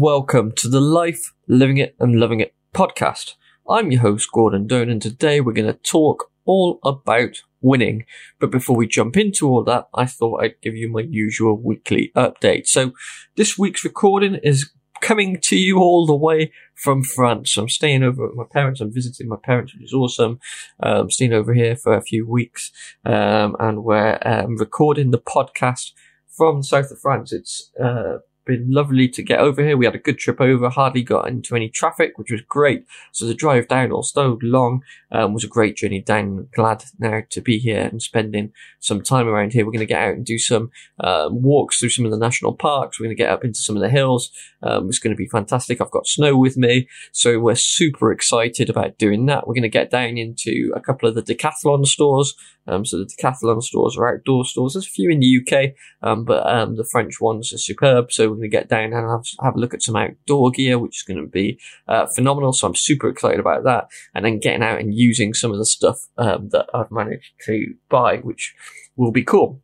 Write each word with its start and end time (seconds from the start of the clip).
welcome 0.00 0.50
to 0.50 0.66
the 0.66 0.80
Life, 0.80 1.34
Living 1.46 1.76
It 1.76 1.94
and 2.00 2.18
Loving 2.18 2.40
It 2.40 2.54
podcast. 2.72 3.34
I'm 3.68 3.92
your 3.92 4.00
host, 4.00 4.32
Gordon 4.32 4.66
Doan, 4.66 4.88
and 4.88 5.02
today 5.02 5.42
we're 5.42 5.52
going 5.52 5.70
to 5.70 5.74
talk 5.74 6.30
all 6.46 6.78
about 6.82 7.42
winning. 7.60 8.06
But 8.38 8.50
before 8.50 8.76
we 8.76 8.86
jump 8.86 9.18
into 9.18 9.46
all 9.46 9.62
that, 9.64 9.88
I 9.92 10.06
thought 10.06 10.42
I'd 10.42 10.58
give 10.62 10.74
you 10.74 10.90
my 10.90 11.02
usual 11.02 11.54
weekly 11.54 12.12
update. 12.16 12.66
So 12.66 12.92
this 13.36 13.58
week's 13.58 13.84
recording 13.84 14.36
is 14.36 14.70
coming 15.02 15.38
to 15.42 15.56
you 15.56 15.80
all 15.80 16.06
the 16.06 16.16
way 16.16 16.50
from 16.74 17.02
France. 17.02 17.58
I'm 17.58 17.68
staying 17.68 18.02
over 18.02 18.26
at 18.26 18.34
my 18.34 18.44
parents. 18.50 18.80
I'm 18.80 18.94
visiting 18.94 19.28
my 19.28 19.36
parents, 19.36 19.74
which 19.74 19.84
is 19.84 19.92
awesome. 19.92 20.40
Um, 20.82 21.10
staying 21.10 21.34
over 21.34 21.52
here 21.52 21.76
for 21.76 21.92
a 21.92 22.02
few 22.02 22.26
weeks, 22.26 22.72
um, 23.04 23.54
and 23.60 23.84
we're 23.84 24.18
um, 24.24 24.56
recording 24.56 25.10
the 25.10 25.18
podcast 25.18 25.92
from 26.26 26.60
the 26.60 26.64
south 26.64 26.90
of 26.90 26.98
France. 27.00 27.34
It's 27.34 27.70
uh, 27.78 28.20
been 28.50 28.70
lovely 28.70 29.08
to 29.08 29.22
get 29.22 29.38
over 29.38 29.62
here. 29.62 29.76
We 29.76 29.84
had 29.84 29.94
a 29.94 29.98
good 29.98 30.18
trip 30.18 30.40
over, 30.40 30.68
hardly 30.68 31.02
got 31.02 31.28
into 31.28 31.54
any 31.54 31.68
traffic, 31.68 32.18
which 32.18 32.30
was 32.30 32.40
great. 32.42 32.84
So 33.12 33.26
the 33.26 33.34
drive 33.34 33.68
down, 33.68 33.92
although 33.92 34.38
long, 34.42 34.82
um, 35.12 35.32
was 35.32 35.44
a 35.44 35.48
great 35.48 35.76
journey 35.76 36.00
down. 36.00 36.48
Glad 36.54 36.84
now 36.98 37.22
to 37.30 37.40
be 37.40 37.58
here 37.58 37.82
and 37.82 38.02
spending 38.02 38.52
some 38.80 39.02
time 39.02 39.28
around 39.28 39.52
here. 39.52 39.64
We're 39.64 39.72
going 39.72 39.80
to 39.80 39.86
get 39.86 40.02
out 40.02 40.14
and 40.14 40.24
do 40.24 40.38
some 40.38 40.70
um, 40.98 41.42
walks 41.42 41.78
through 41.78 41.90
some 41.90 42.04
of 42.04 42.10
the 42.10 42.18
national 42.18 42.54
parks. 42.54 42.98
We're 42.98 43.06
going 43.06 43.16
to 43.16 43.22
get 43.22 43.30
up 43.30 43.44
into 43.44 43.60
some 43.60 43.76
of 43.76 43.82
the 43.82 43.90
hills. 43.90 44.30
Um, 44.62 44.88
it's 44.88 44.98
going 44.98 45.14
to 45.14 45.18
be 45.18 45.28
fantastic. 45.28 45.80
I've 45.80 45.90
got 45.90 46.06
snow 46.06 46.36
with 46.36 46.56
me, 46.56 46.88
so 47.12 47.38
we're 47.38 47.54
super 47.54 48.12
excited 48.12 48.68
about 48.68 48.98
doing 48.98 49.26
that. 49.26 49.46
We're 49.46 49.54
going 49.54 49.62
to 49.62 49.68
get 49.68 49.90
down 49.90 50.18
into 50.18 50.72
a 50.74 50.80
couple 50.80 51.08
of 51.08 51.14
the 51.14 51.22
decathlon 51.22 51.86
stores. 51.86 52.34
Um, 52.66 52.84
so 52.84 52.98
the 52.98 53.06
decathlon 53.06 53.62
stores 53.62 53.96
are 53.96 54.14
outdoor 54.14 54.44
stores. 54.44 54.74
There's 54.74 54.86
a 54.86 54.90
few 54.90 55.10
in 55.10 55.20
the 55.20 55.40
UK, 55.40 55.74
um, 56.02 56.24
but 56.24 56.46
um, 56.46 56.76
the 56.76 56.84
French 56.84 57.20
ones 57.20 57.52
are 57.52 57.58
superb. 57.58 58.12
So 58.12 58.30
we're 58.30 58.36
going 58.40 58.50
to 58.50 58.56
get 58.56 58.68
down 58.68 58.92
and 58.92 59.08
have, 59.08 59.24
have 59.42 59.56
a 59.56 59.58
look 59.58 59.74
at 59.74 59.82
some 59.82 59.96
outdoor 59.96 60.50
gear, 60.50 60.78
which 60.78 60.98
is 60.98 61.02
going 61.02 61.20
to 61.20 61.30
be 61.30 61.60
uh, 61.88 62.06
phenomenal. 62.06 62.52
So 62.52 62.66
I'm 62.66 62.74
super 62.74 63.08
excited 63.08 63.40
about 63.40 63.64
that. 63.64 63.88
And 64.14 64.24
then 64.24 64.38
getting 64.38 64.62
out 64.62 64.80
and 64.80 64.94
using 64.94 65.34
some 65.34 65.52
of 65.52 65.58
the 65.58 65.66
stuff 65.66 66.08
um, 66.18 66.48
that 66.50 66.66
I've 66.74 66.90
managed 66.90 67.32
to 67.46 67.74
buy, 67.88 68.18
which 68.18 68.54
will 68.96 69.12
be 69.12 69.24
cool. 69.24 69.62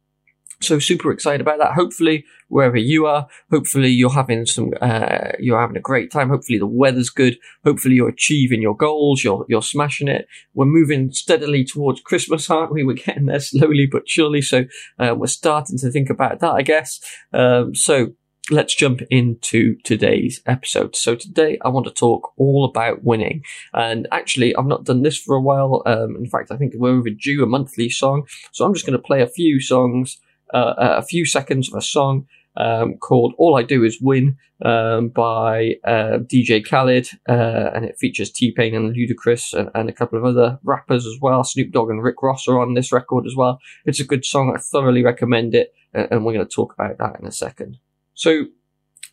So 0.63 0.79
super 0.79 1.13
excited 1.13 1.43
about 1.43 1.59
that. 1.59 1.75
Hopefully, 1.75 2.25
wherever 2.49 2.79
you 2.79 3.05
are, 3.05 3.29
hopefully 3.51 3.91
you're 3.91 4.11
having 4.11 4.47
some, 4.47 4.73
uh, 4.81 5.33
you're 5.39 5.61
having 5.61 5.77
a 5.77 5.81
great 5.81 6.11
time. 6.11 6.31
Hopefully 6.31 6.59
the 6.59 6.67
weather's 6.67 7.11
good. 7.11 7.37
Hopefully 7.63 7.97
you're 7.97 8.09
achieving 8.09 8.63
your 8.63 8.75
goals. 8.75 9.23
You're, 9.23 9.45
you're 9.51 9.61
smashing 9.61 10.09
it. 10.09 10.27
We're 10.55 10.65
moving 10.65 11.13
steadily 11.13 11.63
towards 11.65 12.01
Christmas, 12.01 12.49
aren't 12.49 12.73
we? 12.73 12.85
We're 12.87 12.95
getting 12.95 13.27
there 13.27 13.41
slowly 13.41 13.87
but 13.91 14.09
surely. 14.09 14.41
So, 14.41 14.65
uh, 14.99 15.15
we're 15.15 15.27
starting 15.27 15.77
to 15.79 15.91
think 15.91 16.09
about 16.09 16.41
that, 16.41 16.53
I 16.53 16.63
guess. 16.63 17.01
Um, 17.35 17.75
so 17.75 18.15
let's 18.51 18.75
jump 18.75 19.01
into 19.11 19.77
today's 19.83 20.41
episode. 20.47 20.95
So 20.95 21.15
today 21.15 21.59
I 21.65 21.69
want 21.69 21.87
to 21.87 21.93
talk 21.93 22.33
all 22.37 22.65
about 22.65 23.05
winning. 23.05 23.43
And 23.73 24.07
actually, 24.13 24.55
I've 24.55 24.67
not 24.67 24.85
done 24.85 25.03
this 25.03 25.19
for 25.19 25.35
a 25.35 25.41
while. 25.41 25.83
Um, 25.87 26.17
in 26.17 26.27
fact, 26.27 26.51
I 26.51 26.57
think 26.57 26.75
we're 26.77 26.91
overdue 26.91 27.43
a 27.43 27.47
monthly 27.47 27.91
song. 27.91 28.27
So 28.53 28.65
I'm 28.65 28.75
just 28.75 28.87
going 28.87 28.99
to 28.99 29.03
play 29.03 29.23
a 29.23 29.27
few 29.27 29.61
songs, 29.61 30.19
uh, 30.55 30.75
a 30.79 31.03
few 31.03 31.27
seconds 31.27 31.73
of 31.73 31.79
a 31.79 31.83
song. 31.83 32.27
Um, 32.59 32.97
called 32.97 33.35
All 33.37 33.59
I 33.59 33.63
Do 33.63 33.85
Is 33.85 34.01
Win 34.01 34.39
um, 34.65 35.11
by 35.11 35.75
uh, 35.85 36.21
DJ 36.21 36.67
Khaled, 36.67 37.07
uh, 37.29 37.71
and 37.75 37.85
it 37.85 37.99
features 37.99 38.31
T 38.33 38.51
Pain 38.51 38.75
and 38.75 38.97
Ludacris 38.97 39.53
and, 39.53 39.69
and, 39.75 39.91
a 39.91 39.93
couple 39.93 40.19
of 40.19 40.25
other 40.25 40.59
rappers 40.65 41.05
as 41.05 41.19
well. 41.21 41.45
Snoop 41.45 41.71
Dogg 41.71 41.91
and 41.91 42.03
Rick 42.03 42.23
Ross 42.23 42.49
are 42.49 42.59
on 42.59 42.73
this 42.73 42.93
record 42.93 43.27
as 43.27 43.37
well. 43.37 43.61
It's 43.85 44.01
a 44.01 44.07
good 44.07 44.25
song. 44.25 44.55
I 44.57 44.59
thoroughly 44.59 45.05
recommend 45.05 45.55
it, 45.55 45.75
and 45.93 46.25
we're 46.25 46.33
going 46.33 46.49
to 46.49 46.51
talk 46.51 46.73
about 46.73 46.97
that 46.97 47.21
in 47.21 47.27
a 47.27 47.31
second. 47.31 47.77
So 48.17 48.47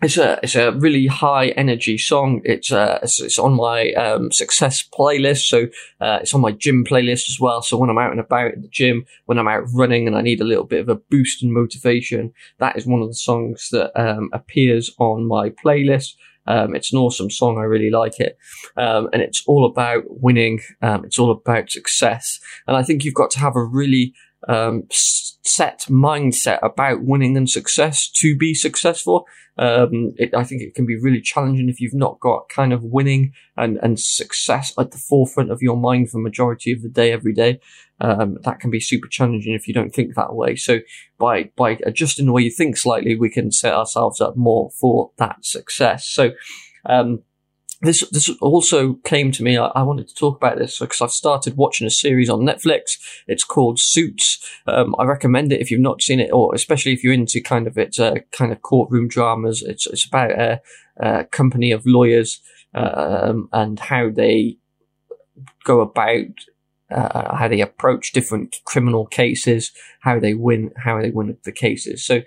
it's 0.02 0.18
a 0.18 0.40
it's 0.42 0.56
a 0.56 0.72
really 0.72 1.08
high 1.08 1.50
energy 1.50 1.98
song. 1.98 2.42
It's 2.44 2.72
uh 2.72 3.00
it's, 3.04 3.22
it's 3.22 3.38
on 3.38 3.54
my 3.54 3.92
um, 3.94 4.32
success 4.32 4.84
playlist, 4.84 5.44
so 5.48 5.68
uh, 6.02 6.20
it's 6.22 6.34
on 6.34 6.42
my 6.42 6.52
gym 6.52 6.84
playlist 6.84 7.30
as 7.30 7.38
well. 7.40 7.62
So 7.62 7.78
when 7.78 7.90
I'm 7.90 7.98
out 7.98 8.12
and 8.12 8.20
about 8.20 8.54
at 8.54 8.62
the 8.62 8.68
gym, 8.68 9.06
when 9.26 9.38
I'm 9.38 9.48
out 9.48 9.66
running 9.74 10.08
and 10.08 10.18
I 10.18 10.22
need 10.22 10.42
a 10.42 10.46
little 10.46 10.66
bit 10.66 10.82
of 10.82 10.90
a 10.90 10.96
boost 10.96 11.44
and 11.44 11.54
motivation, 11.54 12.34
that 12.60 12.76
is 12.78 12.86
one 12.86 13.02
of 13.02 13.08
the 13.08 13.14
songs 13.14 13.70
that 13.72 13.92
um, 14.00 14.30
appears 14.34 14.92
on 15.00 15.26
my 15.28 15.50
playlist. 15.50 16.16
Um, 16.46 16.76
it's 16.76 16.92
an 16.92 17.00
awesome 17.00 17.30
song. 17.30 17.58
I 17.58 17.64
really 17.64 17.90
like 17.90 18.20
it. 18.20 18.38
Um, 18.76 19.10
and 19.14 19.22
it's 19.22 19.44
all 19.48 19.66
about 19.66 20.04
winning. 20.08 20.60
Um, 20.82 21.06
it's 21.06 21.18
all 21.18 21.32
about 21.32 21.72
success. 21.72 22.40
And 22.68 22.76
I 22.76 22.84
think 22.84 23.06
you've 23.06 23.14
got 23.14 23.32
to 23.32 23.40
have 23.40 23.56
a 23.56 23.64
really 23.64 24.14
um, 24.48 24.84
set 24.92 25.86
mindset 25.90 26.60
about 26.62 27.04
winning 27.04 27.38
and 27.38 27.50
success 27.50 28.10
to 28.10 28.36
be 28.36 28.54
successful. 28.54 29.26
Um, 29.58 30.14
it, 30.18 30.34
I 30.34 30.44
think 30.44 30.62
it 30.62 30.74
can 30.74 30.86
be 30.86 31.00
really 31.00 31.22
challenging 31.22 31.70
if 31.70 31.80
you've 31.80 31.94
not 31.94 32.20
got 32.20 32.50
kind 32.50 32.74
of 32.74 32.84
winning 32.84 33.34
and, 33.56 33.78
and 33.84 34.00
success 34.00 34.74
at 34.80 34.92
the 34.92 34.98
forefront 34.98 35.52
of 35.52 35.62
your 35.62 35.78
mind 35.78 36.10
for 36.10 36.18
majority 36.18 36.72
of 36.72 36.82
the 36.82 36.90
day 36.90 37.12
every 37.12 37.34
day. 37.34 37.60
Um, 38.02 38.38
that 38.44 38.60
can 38.60 38.72
be 38.72 38.80
super 38.80 39.08
challenging 39.08 39.54
if 39.54 39.68
you 39.68 39.74
don't 39.74 39.94
think 39.94 40.16
that 40.16 40.34
way. 40.34 40.56
So 40.56 40.80
by, 41.20 41.52
by 41.56 41.78
adjusting 41.86 42.26
the 42.26 42.32
way 42.32 42.42
you 42.42 42.52
think 42.52 42.78
slightly, 42.78 43.16
we 43.16 43.30
can 43.30 43.52
set 43.52 43.74
ourselves 43.74 44.20
up 44.20 44.36
more 44.36 44.72
for 44.72 45.12
that 45.18 45.46
success. 45.46 46.08
So, 46.08 46.32
um, 46.86 47.22
this 47.84 48.08
this 48.12 48.30
also 48.42 48.94
came 49.06 49.32
to 49.34 49.44
me. 49.44 49.58
I, 49.58 49.68
I 49.68 49.84
wanted 49.84 50.08
to 50.08 50.16
talk 50.16 50.38
about 50.38 50.58
this 50.58 50.80
because 50.80 51.02
I've 51.02 51.12
started 51.12 51.58
watching 51.58 51.86
a 51.86 51.92
series 51.92 52.30
on 52.30 52.40
Netflix. 52.40 52.98
It's 53.28 53.44
called 53.44 53.80
Suits. 53.80 54.40
Um, 54.66 54.96
I 54.98 55.04
recommend 55.04 55.52
it 55.52 55.62
if 55.62 55.70
you've 55.70 55.82
not 55.82 56.02
seen 56.02 56.20
it, 56.20 56.32
or 56.32 56.56
especially 56.56 56.94
if 56.94 57.04
you're 57.04 57.14
into 57.14 57.42
kind 57.42 57.68
of 57.68 57.78
it's 57.78 58.00
uh, 58.00 58.16
kind 58.32 58.52
of 58.52 58.62
courtroom 58.62 59.08
dramas. 59.08 59.62
It's 59.62 59.86
it's 59.86 60.06
about 60.06 60.32
a, 60.32 60.62
a 60.98 61.26
company 61.26 61.72
of 61.72 61.86
lawyers 61.86 62.42
um, 62.74 63.50
and 63.52 63.80
how 63.80 64.10
they 64.10 64.58
go 65.66 65.82
about 65.82 66.28
uh, 66.90 67.36
how 67.36 67.48
they 67.48 67.62
approach 67.62 68.12
different 68.12 68.58
criminal 68.66 69.06
cases, 69.06 69.72
how 70.02 70.20
they 70.20 70.34
win, 70.34 70.72
how 70.78 71.02
they 71.02 71.10
win 71.10 71.38
the 71.44 71.52
cases. 71.52 72.06
So, 72.06 72.22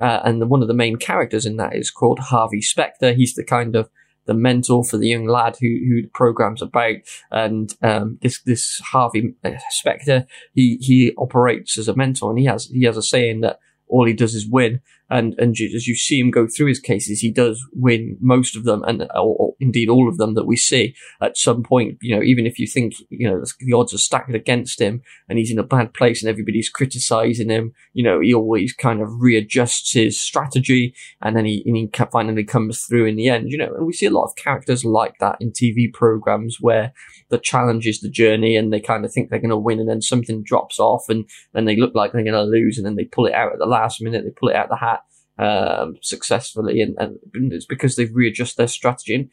uh, 0.00 0.20
and 0.24 0.40
the, 0.40 0.46
one 0.46 0.62
of 0.62 0.68
the 0.68 0.74
main 0.74 0.96
characters 0.96 1.46
in 1.46 1.56
that 1.56 1.74
is 1.74 1.90
called 1.90 2.18
Harvey 2.18 2.60
Specter. 2.60 3.12
He's 3.12 3.34
the 3.34 3.44
kind 3.44 3.74
of 3.74 3.88
the 4.30 4.34
mentor 4.34 4.84
for 4.84 4.96
the 4.96 5.08
young 5.08 5.26
lad 5.26 5.56
who, 5.60 5.66
who 5.66 6.02
the 6.02 6.10
program's 6.14 6.62
about. 6.62 6.94
And, 7.32 7.74
um, 7.82 8.18
this, 8.22 8.40
this 8.42 8.80
Harvey 8.92 9.34
uh, 9.44 9.50
Specter, 9.70 10.24
he, 10.54 10.76
he 10.80 11.12
operates 11.18 11.76
as 11.76 11.88
a 11.88 11.96
mentor 11.96 12.30
and 12.30 12.38
he 12.38 12.44
has, 12.44 12.66
he 12.66 12.84
has 12.84 12.96
a 12.96 13.02
saying 13.02 13.40
that 13.40 13.58
all 13.88 14.06
he 14.06 14.12
does 14.12 14.36
is 14.36 14.46
win. 14.46 14.80
And, 15.10 15.34
and 15.38 15.50
as 15.74 15.88
you 15.88 15.96
see 15.96 16.20
him 16.20 16.30
go 16.30 16.46
through 16.46 16.68
his 16.68 16.78
cases, 16.78 17.20
he 17.20 17.32
does 17.32 17.60
win 17.72 18.16
most 18.20 18.56
of 18.56 18.64
them 18.64 18.84
and, 18.84 19.02
or, 19.14 19.36
or 19.36 19.54
indeed 19.58 19.88
all 19.88 20.08
of 20.08 20.18
them 20.18 20.34
that 20.34 20.46
we 20.46 20.56
see 20.56 20.94
at 21.20 21.36
some 21.36 21.64
point, 21.64 21.98
you 22.00 22.14
know, 22.14 22.22
even 22.22 22.46
if 22.46 22.58
you 22.58 22.66
think, 22.66 22.94
you 23.10 23.28
know, 23.28 23.42
the 23.58 23.72
odds 23.72 23.92
are 23.92 23.98
stacked 23.98 24.32
against 24.34 24.80
him 24.80 25.02
and 25.28 25.38
he's 25.38 25.50
in 25.50 25.58
a 25.58 25.64
bad 25.64 25.92
place 25.94 26.22
and 26.22 26.30
everybody's 26.30 26.70
criticizing 26.70 27.50
him, 27.50 27.72
you 27.92 28.04
know, 28.04 28.20
he 28.20 28.32
always 28.32 28.72
kind 28.72 29.02
of 29.02 29.08
readjusts 29.20 29.92
his 29.92 30.20
strategy 30.20 30.94
and 31.20 31.36
then 31.36 31.44
he, 31.44 31.64
and 31.66 31.76
he 31.76 31.90
finally 32.12 32.44
comes 32.44 32.84
through 32.84 33.06
in 33.06 33.16
the 33.16 33.28
end, 33.28 33.50
you 33.50 33.58
know, 33.58 33.74
and 33.74 33.86
we 33.86 33.92
see 33.92 34.06
a 34.06 34.10
lot 34.10 34.24
of 34.24 34.36
characters 34.36 34.84
like 34.84 35.14
that 35.18 35.36
in 35.40 35.50
TV 35.50 35.92
programs 35.92 36.58
where 36.60 36.92
the 37.30 37.38
challenge 37.38 37.86
is 37.86 38.00
the 38.00 38.08
journey 38.08 38.54
and 38.54 38.72
they 38.72 38.80
kind 38.80 39.04
of 39.04 39.12
think 39.12 39.28
they're 39.28 39.40
going 39.40 39.50
to 39.50 39.56
win 39.56 39.80
and 39.80 39.88
then 39.88 40.02
something 40.02 40.42
drops 40.42 40.78
off 40.78 41.08
and 41.08 41.28
then 41.52 41.64
they 41.64 41.76
look 41.76 41.94
like 41.94 42.12
they're 42.12 42.22
going 42.22 42.32
to 42.32 42.42
lose 42.42 42.76
and 42.76 42.86
then 42.86 42.94
they 42.94 43.04
pull 43.04 43.26
it 43.26 43.34
out 43.34 43.52
at 43.52 43.58
the 43.58 43.66
last 43.66 44.00
minute, 44.00 44.24
they 44.24 44.30
pull 44.30 44.48
it 44.48 44.56
out 44.56 44.68
the 44.68 44.76
hat 44.76 44.99
um, 45.40 45.96
successfully, 46.02 46.82
and, 46.82 46.96
and, 46.98 47.18
it's 47.52 47.64
because 47.64 47.96
they've 47.96 48.14
readjusted 48.14 48.58
their 48.58 48.68
strategy. 48.68 49.14
And, 49.14 49.30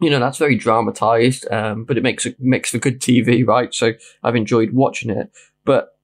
you 0.00 0.08
know, 0.08 0.18
that's 0.18 0.38
very 0.38 0.56
dramatized, 0.56 1.46
um, 1.52 1.84
but 1.84 1.98
it 1.98 2.02
makes 2.02 2.24
it 2.24 2.40
makes 2.40 2.70
for 2.70 2.78
good 2.78 3.00
TV, 3.00 3.46
right? 3.46 3.74
So 3.74 3.92
I've 4.22 4.36
enjoyed 4.36 4.72
watching 4.72 5.10
it, 5.10 5.30
but 5.64 5.98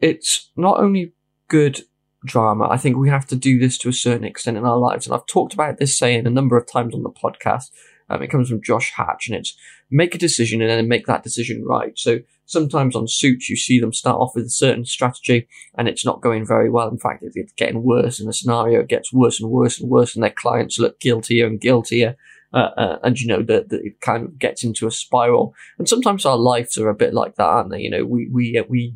it's 0.00 0.50
not 0.56 0.78
only 0.78 1.12
good 1.48 1.80
drama. 2.24 2.68
I 2.68 2.76
think 2.76 2.96
we 2.96 3.08
have 3.08 3.26
to 3.26 3.36
do 3.36 3.58
this 3.58 3.76
to 3.78 3.88
a 3.88 3.92
certain 3.92 4.24
extent 4.24 4.56
in 4.56 4.64
our 4.64 4.78
lives, 4.78 5.06
and 5.06 5.14
I've 5.14 5.26
talked 5.26 5.54
about 5.54 5.78
this 5.78 5.98
saying 5.98 6.26
a 6.26 6.30
number 6.30 6.56
of 6.56 6.70
times 6.70 6.94
on 6.94 7.02
the 7.02 7.10
podcast. 7.10 7.70
Um, 8.08 8.22
it 8.22 8.28
comes 8.28 8.48
from 8.48 8.62
Josh 8.62 8.92
Hatch, 8.94 9.28
and 9.28 9.36
it's 9.36 9.56
make 9.90 10.14
a 10.14 10.18
decision 10.18 10.60
and 10.60 10.70
then 10.70 10.88
make 10.88 11.06
that 11.06 11.24
decision 11.24 11.64
right. 11.64 11.92
So 11.96 12.20
sometimes 12.52 12.94
on 12.94 13.08
suits, 13.08 13.48
you 13.48 13.56
see 13.56 13.80
them 13.80 13.92
start 13.92 14.20
off 14.20 14.32
with 14.34 14.46
a 14.46 14.50
certain 14.50 14.84
strategy 14.84 15.48
and 15.76 15.88
it's 15.88 16.04
not 16.04 16.20
going 16.20 16.46
very 16.46 16.70
well. 16.70 16.88
In 16.88 16.98
fact, 16.98 17.24
it's 17.34 17.52
getting 17.54 17.82
worse 17.82 18.20
in 18.20 18.26
the 18.26 18.32
scenario. 18.32 18.80
It 18.80 18.88
gets 18.88 19.12
worse 19.12 19.40
and 19.40 19.50
worse 19.50 19.80
and 19.80 19.90
worse 19.90 20.14
and 20.14 20.22
their 20.22 20.30
clients 20.30 20.78
look 20.78 21.00
guiltier 21.00 21.46
and 21.46 21.60
guiltier. 21.60 22.16
Uh, 22.54 22.70
uh, 22.76 22.98
and 23.02 23.18
you 23.18 23.26
know 23.26 23.42
that 23.42 23.72
it 23.72 23.98
kind 24.02 24.24
of 24.24 24.38
gets 24.38 24.62
into 24.62 24.86
a 24.86 24.90
spiral. 24.90 25.54
And 25.78 25.88
sometimes 25.88 26.26
our 26.26 26.36
lives 26.36 26.76
are 26.76 26.90
a 26.90 26.94
bit 26.94 27.14
like 27.14 27.36
that, 27.36 27.46
aren't 27.46 27.70
they? 27.70 27.80
You 27.80 27.88
know, 27.88 28.04
we 28.04 28.28
we 28.30 28.58
uh, 28.58 28.64
we 28.68 28.94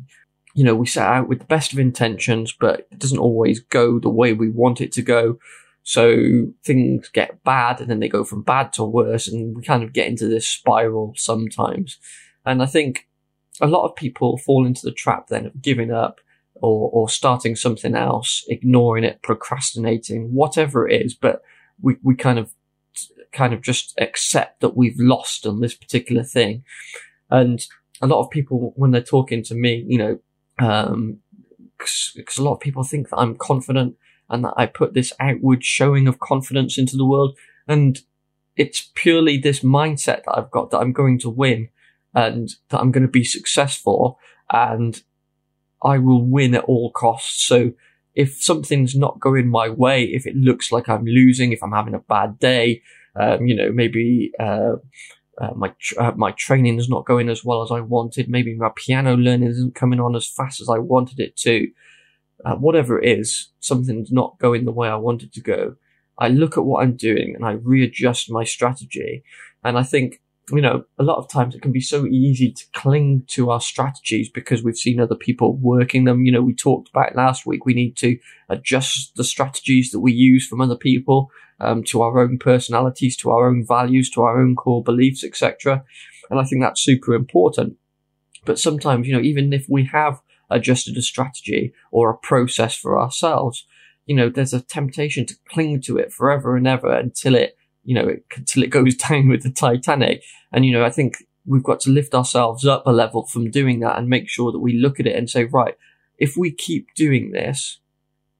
you 0.53 0.63
know 0.63 0.75
we 0.75 0.85
set 0.85 1.07
out 1.07 1.27
with 1.27 1.39
the 1.39 1.45
best 1.45 1.73
of 1.73 1.79
intentions, 1.79 2.53
but 2.59 2.87
it 2.91 2.99
doesn't 2.99 3.17
always 3.17 3.59
go 3.59 3.97
the 3.97 4.11
way 4.11 4.31
we 4.31 4.49
want 4.49 4.79
it 4.79 4.91
to 4.91 5.01
go. 5.01 5.39
So 5.81 6.17
things 6.63 7.09
get 7.09 7.43
bad, 7.43 7.81
and 7.81 7.89
then 7.89 7.99
they 7.99 8.09
go 8.09 8.23
from 8.23 8.43
bad 8.43 8.73
to 8.73 8.83
worse, 8.83 9.27
and 9.27 9.55
we 9.55 9.63
kind 9.63 9.81
of 9.81 9.91
get 9.91 10.07
into 10.07 10.27
this 10.27 10.45
spiral 10.45 11.13
sometimes. 11.17 11.97
And 12.45 12.61
I 12.61 12.67
think 12.67 13.07
a 13.61 13.67
lot 13.67 13.85
of 13.85 13.95
people 13.95 14.37
fall 14.37 14.65
into 14.65 14.81
the 14.83 14.91
trap 14.91 15.27
then 15.27 15.45
of 15.45 15.61
giving 15.61 15.91
up 15.91 16.19
or, 16.55 16.89
or 16.91 17.09
starting 17.09 17.55
something 17.55 17.95
else, 17.95 18.43
ignoring 18.47 19.03
it, 19.03 19.21
procrastinating, 19.21 20.33
whatever 20.33 20.87
it 20.87 21.01
is. 21.01 21.13
But 21.13 21.41
we, 21.81 21.97
we 22.03 22.15
kind 22.15 22.39
of 22.39 22.53
kind 23.31 23.53
of 23.53 23.61
just 23.61 23.93
accept 23.99 24.61
that 24.61 24.75
we've 24.75 24.99
lost 24.99 25.45
on 25.45 25.59
this 25.59 25.75
particular 25.75 26.23
thing. 26.23 26.63
And 27.29 27.65
a 28.01 28.07
lot 28.07 28.23
of 28.23 28.31
people, 28.31 28.73
when 28.75 28.91
they're 28.91 29.01
talking 29.01 29.43
to 29.43 29.55
me, 29.55 29.85
you 29.87 29.97
know, 29.97 30.19
um, 30.59 31.19
because 31.77 32.37
a 32.37 32.43
lot 32.43 32.53
of 32.53 32.59
people 32.59 32.83
think 32.83 33.09
that 33.09 33.17
I'm 33.17 33.35
confident 33.35 33.95
and 34.29 34.43
that 34.43 34.53
I 34.57 34.65
put 34.65 34.93
this 34.93 35.13
outward 35.19 35.63
showing 35.63 36.07
of 36.07 36.19
confidence 36.19 36.77
into 36.77 36.97
the 36.97 37.05
world. 37.05 37.37
And 37.67 37.99
it's 38.55 38.91
purely 38.95 39.37
this 39.37 39.59
mindset 39.59 40.23
that 40.23 40.33
I've 40.35 40.51
got 40.51 40.71
that 40.71 40.79
I'm 40.79 40.93
going 40.93 41.19
to 41.19 41.29
win 41.29 41.69
and 42.13 42.49
that 42.69 42.79
I'm 42.79 42.91
going 42.91 43.05
to 43.05 43.11
be 43.11 43.23
successful 43.23 44.19
and 44.51 45.01
I 45.83 45.97
will 45.97 46.23
win 46.23 46.55
at 46.55 46.63
all 46.63 46.91
costs. 46.91 47.43
So 47.43 47.73
if 48.15 48.41
something's 48.41 48.95
not 48.95 49.19
going 49.19 49.47
my 49.47 49.69
way, 49.69 50.03
if 50.05 50.25
it 50.25 50.35
looks 50.35 50.71
like 50.71 50.89
I'm 50.89 51.05
losing, 51.05 51.51
if 51.51 51.61
I'm 51.61 51.71
having 51.73 51.93
a 51.93 51.99
bad 51.99 52.39
day, 52.39 52.81
um, 53.15 53.45
you 53.45 53.55
know, 53.55 53.71
maybe, 53.71 54.31
uh, 54.39 54.77
uh, 55.39 55.53
my 55.55 55.71
uh, 55.99 56.13
my 56.15 56.31
training 56.31 56.79
is 56.79 56.89
not 56.89 57.05
going 57.05 57.29
as 57.29 57.45
well 57.45 57.61
as 57.61 57.71
I 57.71 57.79
wanted. 57.79 58.27
Maybe 58.27 58.55
my 58.55 58.71
piano 58.75 59.15
learning 59.15 59.49
isn't 59.49 59.75
coming 59.75 59.99
on 59.99 60.15
as 60.15 60.27
fast 60.27 60.59
as 60.61 60.67
I 60.67 60.79
wanted 60.79 61.19
it 61.19 61.35
to. 61.37 61.67
Uh, 62.43 62.55
whatever 62.55 62.99
it 62.99 63.19
is, 63.19 63.49
something's 63.59 64.11
not 64.11 64.39
going 64.39 64.65
the 64.65 64.71
way 64.71 64.87
I 64.87 64.95
wanted 64.95 65.33
to 65.33 65.41
go. 65.41 65.75
I 66.17 66.29
look 66.29 66.57
at 66.57 66.65
what 66.65 66.83
I'm 66.83 66.95
doing 66.95 67.35
and 67.35 67.45
I 67.45 67.51
readjust 67.51 68.31
my 68.31 68.43
strategy. 68.43 69.23
And 69.63 69.77
I 69.77 69.83
think, 69.83 70.21
you 70.51 70.61
know, 70.61 70.83
a 70.97 71.03
lot 71.03 71.17
of 71.17 71.29
times 71.29 71.55
it 71.55 71.61
can 71.61 71.73
be 71.73 71.81
so 71.81 72.05
easy 72.05 72.51
to 72.51 72.63
cling 72.73 73.23
to 73.27 73.49
our 73.49 73.59
strategies 73.59 74.29
because 74.29 74.63
we've 74.63 74.77
seen 74.77 74.99
other 74.99 75.15
people 75.15 75.57
working 75.57 76.05
them. 76.05 76.23
You 76.23 76.31
know, 76.31 76.41
we 76.41 76.53
talked 76.53 76.89
about 76.89 77.15
last 77.15 77.45
week. 77.45 77.65
We 77.65 77.73
need 77.73 77.97
to 77.97 78.17
adjust 78.47 79.15
the 79.15 79.25
strategies 79.25 79.91
that 79.91 79.99
we 79.99 80.13
use 80.13 80.47
from 80.47 80.61
other 80.61 80.77
people 80.77 81.29
um, 81.59 81.83
to 81.85 82.01
our 82.01 82.19
own 82.19 82.37
personalities, 82.37 83.17
to 83.17 83.31
our 83.31 83.49
own 83.49 83.65
values, 83.65 84.09
to 84.11 84.21
our 84.21 84.41
own 84.41 84.55
core 84.55 84.83
beliefs, 84.83 85.23
etc. 85.23 85.83
And 86.29 86.39
I 86.39 86.43
think 86.43 86.61
that's 86.61 86.81
super 86.83 87.13
important. 87.13 87.75
But 88.45 88.59
sometimes, 88.59 89.05
you 89.05 89.13
know, 89.13 89.21
even 89.21 89.51
if 89.51 89.65
we 89.69 89.85
have 89.85 90.21
adjusted 90.49 90.95
a 90.95 91.01
strategy 91.01 91.73
or 91.91 92.09
a 92.09 92.17
process 92.17 92.77
for 92.77 92.97
ourselves, 92.97 93.65
you 94.05 94.15
know, 94.15 94.29
there's 94.29 94.53
a 94.53 94.61
temptation 94.61 95.25
to 95.25 95.35
cling 95.49 95.81
to 95.81 95.97
it 95.97 96.13
forever 96.13 96.55
and 96.55 96.65
ever 96.65 96.89
until 96.89 97.35
it, 97.35 97.56
you 97.87 97.95
know, 97.95 98.09
it, 98.09 98.25
until 98.35 98.63
it 98.63 98.69
goes 98.69 98.95
down 99.09 99.29
with 99.29 99.43
the 99.43 99.49
Titanic. 99.49 100.21
And, 100.51 100.65
you 100.65 100.73
know, 100.73 100.85
I 100.85 100.89
think 100.91 101.23
we've 101.45 101.63
got 101.63 101.79
to 101.81 101.89
lift 101.89 102.13
ourselves 102.13 102.65
up 102.65 102.85
a 102.85 102.91
level 102.91 103.25
from 103.25 103.49
doing 103.49 103.79
that 103.79 103.97
and 103.97 104.09
make 104.09 104.27
sure 104.27 104.51
that 104.51 104.59
we 104.59 104.77
look 104.77 104.99
at 104.99 105.07
it 105.07 105.15
and 105.15 105.29
say, 105.29 105.45
right, 105.45 105.75
if 106.17 106.35
we 106.35 106.51
keep 106.51 106.93
doing 106.95 107.31
this, 107.31 107.79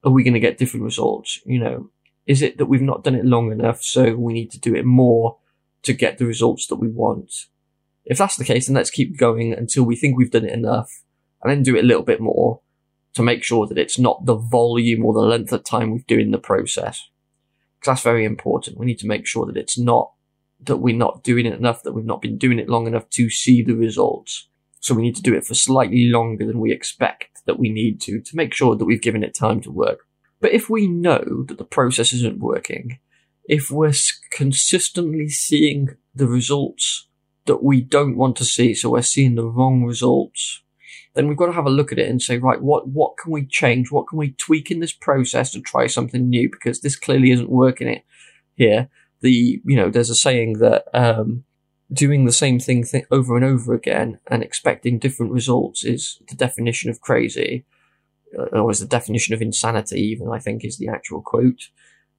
are 0.04 0.12
we 0.12 0.24
going 0.24 0.34
to 0.34 0.40
get 0.42 0.58
different 0.58 0.84
results? 0.84 1.40
You 1.46 1.60
know, 1.60 1.90
is 2.26 2.42
it 2.42 2.58
that 2.58 2.66
we've 2.66 2.82
not 2.82 3.06
done 3.06 3.16
it 3.16 3.26
long 3.26 3.52
enough, 3.52 3.82
so 3.82 4.16
we 4.16 4.34
need 4.34 4.52
to 4.52 4.60
do 4.60 4.76
it 4.76 4.86
more 4.86 5.38
to 5.84 5.94
get 5.94 6.18
the 6.18 6.26
results 6.26 6.68
that 6.68 6.76
we 6.76 6.90
want? 6.90 7.32
If 8.04 8.18
that's 8.18 8.36
the 8.36 8.44
case, 8.44 8.68
then 8.68 8.76
let's 8.76 8.92
keep 8.92 9.18
going 9.18 9.54
until 9.54 9.84
we 9.84 9.96
think 9.96 10.18
we've 10.18 10.32
done 10.32 10.46
it 10.46 10.54
enough 10.54 11.04
and 11.42 11.50
then 11.50 11.64
do 11.64 11.78
it 11.78 11.86
a 11.86 11.88
little 11.88 12.04
bit 12.04 12.20
more 12.20 12.60
to 13.14 13.24
make 13.24 13.44
sure 13.44 13.66
that 13.66 13.78
it's 13.78 13.98
not 13.98 14.26
the 14.26 14.36
volume 14.36 15.06
or 15.06 15.14
the 15.14 15.20
length 15.20 15.54
of 15.54 15.64
time 15.64 15.92
we've 15.92 16.06
doing 16.06 16.32
the 16.32 16.38
process. 16.38 17.08
That's 17.86 18.02
very 18.02 18.26
important. 18.26 18.78
We 18.78 18.86
need 18.86 19.00
to 19.00 19.08
make 19.08 19.26
sure 19.26 19.46
that 19.46 19.58
it's 19.58 19.78
not 19.78 20.12
that 20.60 20.78
we're 20.78 20.96
not 20.96 21.24
doing 21.24 21.46
it 21.46 21.54
enough, 21.54 21.84
that 21.84 21.94
we've 21.94 22.06
not 22.06 22.22
been 22.22 22.38
doing 22.38 22.60
it 22.60 22.70
long 22.70 22.88
enough 22.88 23.10
to 23.12 23.30
see 23.30 23.62
the 23.62 23.76
results. 23.76 24.50
So 24.80 24.96
we 24.96 25.04
need 25.04 25.16
to 25.18 25.22
do 25.22 25.36
it 25.36 25.46
for 25.46 25.54
slightly 25.54 26.10
longer 26.10 26.46
than 26.46 26.60
we 26.60 26.72
expect 26.72 27.42
that 27.46 27.60
we 27.60 27.70
need 27.70 28.02
to, 28.02 28.20
to 28.22 28.36
make 28.36 28.54
sure 28.54 28.76
that 28.76 28.86
we've 28.86 29.02
given 29.02 29.24
it 29.24 29.36
time 29.36 29.62
to 29.62 29.72
work. 29.72 30.00
But 30.40 30.54
if 30.54 30.70
we 30.70 30.88
know 30.88 31.46
that 31.48 31.58
the 31.58 31.66
process 31.66 32.14
isn't 32.14 32.40
working, 32.40 33.00
if 33.46 33.72
we're 33.72 33.94
consistently 34.32 35.30
seeing 35.30 35.90
the 36.14 36.28
results 36.28 37.08
that 37.46 37.64
we 37.64 37.82
don't 37.82 38.18
want 38.18 38.36
to 38.38 38.46
see, 38.46 38.74
so 38.74 38.90
we're 38.90 39.02
seeing 39.02 39.36
the 39.36 39.46
wrong 39.46 39.84
results, 39.84 40.62
then 41.18 41.28
we've 41.28 41.38
got 41.38 41.48
to 41.48 41.54
have 41.54 41.66
a 41.66 41.72
look 41.72 41.92
at 41.92 42.00
it 42.00 42.10
and 42.10 42.22
say, 42.22 42.38
right, 42.38 42.62
what, 42.62 42.88
what 42.88 43.18
can 43.18 43.32
we 43.32 43.46
change? 43.46 43.92
What 43.92 44.08
can 44.08 44.20
we 44.20 44.32
tweak 44.32 44.70
in 44.70 44.80
this 44.80 44.94
process 44.94 45.52
to 45.52 45.62
try 45.62 45.88
something 45.88 46.30
new? 46.30 46.50
Because 46.50 46.82
this 46.82 46.96
clearly 46.96 47.32
isn't 47.32 47.50
working 47.50 47.88
it 47.88 48.06
here. 48.56 48.90
The, 49.22 49.62
you 49.66 49.76
know, 49.76 49.90
there's 49.90 50.12
a 50.12 50.16
saying 50.16 50.60
that, 50.60 50.86
um, 50.94 51.44
doing 51.92 52.26
the 52.26 52.32
same 52.34 52.60
thing 52.60 52.84
th- 52.84 53.06
over 53.12 53.36
and 53.36 53.46
over 53.46 53.74
again 53.74 54.20
and 54.28 54.44
expecting 54.44 55.00
different 55.00 55.32
results 55.32 55.84
is 55.84 56.20
the 56.30 56.36
definition 56.36 56.90
of 56.90 57.02
crazy. 57.02 57.66
Uh, 58.38 58.60
or 58.60 58.70
is 58.70 58.80
the 58.80 58.86
definition 58.86 59.34
of 59.34 59.42
insanity, 59.42 60.02
even 60.02 60.30
I 60.30 60.40
think 60.40 60.64
is 60.64 60.78
the 60.78 60.90
actual 60.90 61.22
quote. 61.22 61.70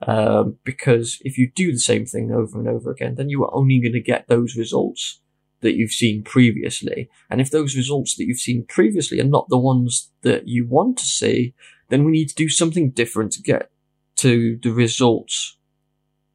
Um, 0.06 0.56
because 0.64 1.18
if 1.22 1.36
you 1.36 1.50
do 1.54 1.70
the 1.70 1.78
same 1.78 2.06
thing 2.06 2.32
over 2.32 2.58
and 2.58 2.68
over 2.68 2.90
again, 2.90 3.16
then 3.16 3.28
you 3.28 3.44
are 3.44 3.54
only 3.54 3.78
going 3.78 3.92
to 3.92 4.00
get 4.00 4.26
those 4.26 4.56
results 4.56 5.20
that 5.60 5.76
you've 5.76 5.90
seen 5.90 6.22
previously. 6.22 7.08
And 7.30 7.40
if 7.40 7.50
those 7.50 7.76
results 7.76 8.16
that 8.16 8.26
you've 8.26 8.38
seen 8.38 8.64
previously 8.68 9.20
are 9.20 9.24
not 9.24 9.48
the 9.48 9.58
ones 9.58 10.10
that 10.22 10.46
you 10.46 10.66
want 10.66 10.98
to 10.98 11.06
see, 11.06 11.54
then 11.88 12.04
we 12.04 12.12
need 12.12 12.28
to 12.28 12.34
do 12.34 12.48
something 12.48 12.90
different 12.90 13.32
to 13.32 13.42
get 13.42 13.70
to 14.16 14.58
the 14.62 14.70
results 14.70 15.56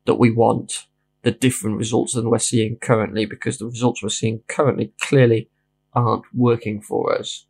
that 0.06 0.16
we 0.16 0.31
want, 0.31 0.86
the 1.22 1.31
different 1.31 1.78
results 1.78 2.14
than 2.14 2.30
we're 2.30 2.40
seeing 2.40 2.78
currently, 2.78 3.25
because 3.25 3.58
the 3.58 3.66
results 3.66 4.04
we're 4.04 4.10
seeing 4.10 4.42
currently 4.48 4.94
clearly 5.00 5.50
aren't 5.94 6.24
working 6.34 6.81
for 6.81 7.18
us. 7.18 7.46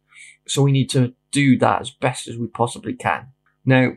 So 0.48 0.62
we 0.62 0.72
need 0.72 0.90
to 0.92 1.14
do 1.32 1.58
that 1.60 1.82
as 1.82 1.90
best 1.90 2.28
as 2.28 2.38
we 2.38 2.48
possibly 2.48 2.94
can. 2.94 3.28
Now, 3.66 3.94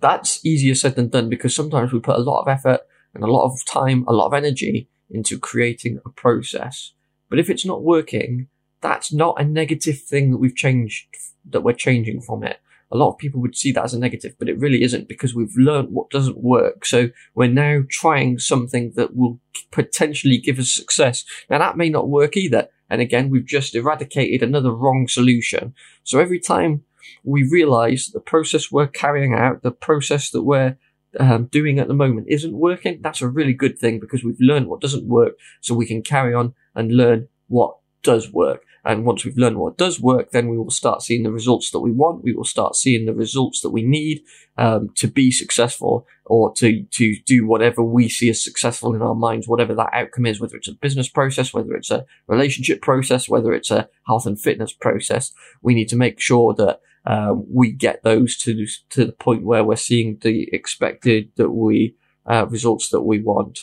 that's 0.00 0.44
easier 0.44 0.74
said 0.74 0.94
than 0.94 1.08
done 1.08 1.28
because 1.28 1.54
sometimes 1.54 1.92
we 1.92 1.98
put 1.98 2.16
a 2.16 2.22
lot 2.22 2.42
of 2.42 2.48
effort 2.48 2.80
and 3.14 3.24
a 3.24 3.30
lot 3.30 3.46
of 3.46 3.64
time, 3.64 4.04
a 4.06 4.12
lot 4.12 4.26
of 4.26 4.34
energy 4.34 4.88
into 5.10 5.38
creating 5.38 6.00
a 6.04 6.10
process. 6.10 6.92
But 7.28 7.38
if 7.38 7.50
it's 7.50 7.64
not 7.64 7.82
working, 7.82 8.48
that's 8.80 9.12
not 9.12 9.40
a 9.40 9.44
negative 9.44 10.00
thing 10.00 10.30
that 10.30 10.38
we've 10.38 10.54
changed, 10.54 11.06
that 11.48 11.62
we're 11.62 11.72
changing 11.72 12.20
from 12.20 12.44
it. 12.44 12.60
A 12.90 12.96
lot 12.96 13.10
of 13.10 13.18
people 13.18 13.40
would 13.42 13.56
see 13.56 13.70
that 13.72 13.84
as 13.84 13.92
a 13.92 13.98
negative, 13.98 14.34
but 14.38 14.48
it 14.48 14.58
really 14.58 14.82
isn't 14.82 15.08
because 15.08 15.34
we've 15.34 15.56
learned 15.56 15.90
what 15.90 16.08
doesn't 16.08 16.42
work. 16.42 16.86
So 16.86 17.10
we're 17.34 17.48
now 17.48 17.82
trying 17.90 18.38
something 18.38 18.92
that 18.96 19.14
will 19.14 19.40
potentially 19.70 20.38
give 20.38 20.58
us 20.58 20.72
success. 20.72 21.24
Now 21.50 21.58
that 21.58 21.76
may 21.76 21.90
not 21.90 22.08
work 22.08 22.36
either. 22.36 22.68
And 22.88 23.02
again, 23.02 23.28
we've 23.28 23.44
just 23.44 23.74
eradicated 23.74 24.42
another 24.42 24.72
wrong 24.72 25.06
solution. 25.06 25.74
So 26.02 26.18
every 26.18 26.40
time 26.40 26.84
we 27.24 27.42
realize 27.46 28.06
the 28.06 28.20
process 28.20 28.72
we're 28.72 28.86
carrying 28.86 29.34
out, 29.34 29.62
the 29.62 29.70
process 29.70 30.30
that 30.30 30.42
we're 30.42 30.78
um, 31.18 31.46
doing 31.46 31.78
at 31.78 31.88
the 31.88 31.94
moment 31.94 32.26
isn't 32.28 32.52
working, 32.52 33.00
that's 33.02 33.22
a 33.22 33.28
really 33.28 33.54
good 33.54 33.78
thing 33.78 33.98
because 33.98 34.22
we've 34.22 34.40
learned 34.40 34.68
what 34.68 34.80
doesn't 34.80 35.08
work 35.08 35.34
so 35.60 35.74
we 35.74 35.86
can 35.86 36.02
carry 36.02 36.34
on 36.34 36.54
and 36.74 36.96
learn 36.96 37.28
what 37.48 37.76
does 38.02 38.32
work. 38.32 38.64
And 38.84 39.04
once 39.04 39.24
we've 39.24 39.36
learned 39.36 39.58
what 39.58 39.76
does 39.76 40.00
work, 40.00 40.30
then 40.30 40.48
we 40.48 40.56
will 40.56 40.70
start 40.70 41.02
seeing 41.02 41.22
the 41.22 41.32
results 41.32 41.70
that 41.72 41.80
we 41.80 41.90
want. 41.90 42.24
We 42.24 42.32
will 42.32 42.44
start 42.44 42.76
seeing 42.76 43.04
the 43.04 43.12
results 43.12 43.60
that 43.60 43.70
we 43.70 43.82
need 43.82 44.22
um, 44.56 44.90
to 44.96 45.08
be 45.08 45.30
successful 45.30 46.06
or 46.24 46.54
to 46.54 46.84
to 46.84 47.16
do 47.26 47.46
whatever 47.46 47.82
we 47.82 48.08
see 48.08 48.30
as 48.30 48.42
successful 48.42 48.94
in 48.94 49.02
our 49.02 49.14
minds, 49.14 49.48
whatever 49.48 49.74
that 49.74 49.90
outcome 49.92 50.26
is, 50.26 50.40
whether 50.40 50.56
it's 50.56 50.68
a 50.68 50.72
business 50.72 51.08
process, 51.08 51.52
whether 51.52 51.74
it's 51.74 51.90
a 51.90 52.06
relationship 52.28 52.80
process, 52.80 53.28
whether 53.28 53.52
it's 53.52 53.70
a 53.70 53.88
health 54.06 54.26
and 54.26 54.40
fitness 54.40 54.72
process. 54.72 55.32
We 55.60 55.74
need 55.74 55.88
to 55.88 55.96
make 55.96 56.20
sure 56.20 56.54
that 56.54 56.80
um, 57.08 57.46
we 57.50 57.72
get 57.72 58.02
those 58.02 58.36
to 58.36 58.66
to 58.90 59.06
the 59.06 59.12
point 59.12 59.42
where 59.42 59.64
we're 59.64 59.76
seeing 59.76 60.18
the 60.20 60.46
expected 60.52 61.30
that 61.36 61.50
we 61.50 61.96
uh, 62.26 62.46
results 62.48 62.90
that 62.90 63.00
we 63.00 63.18
want. 63.18 63.60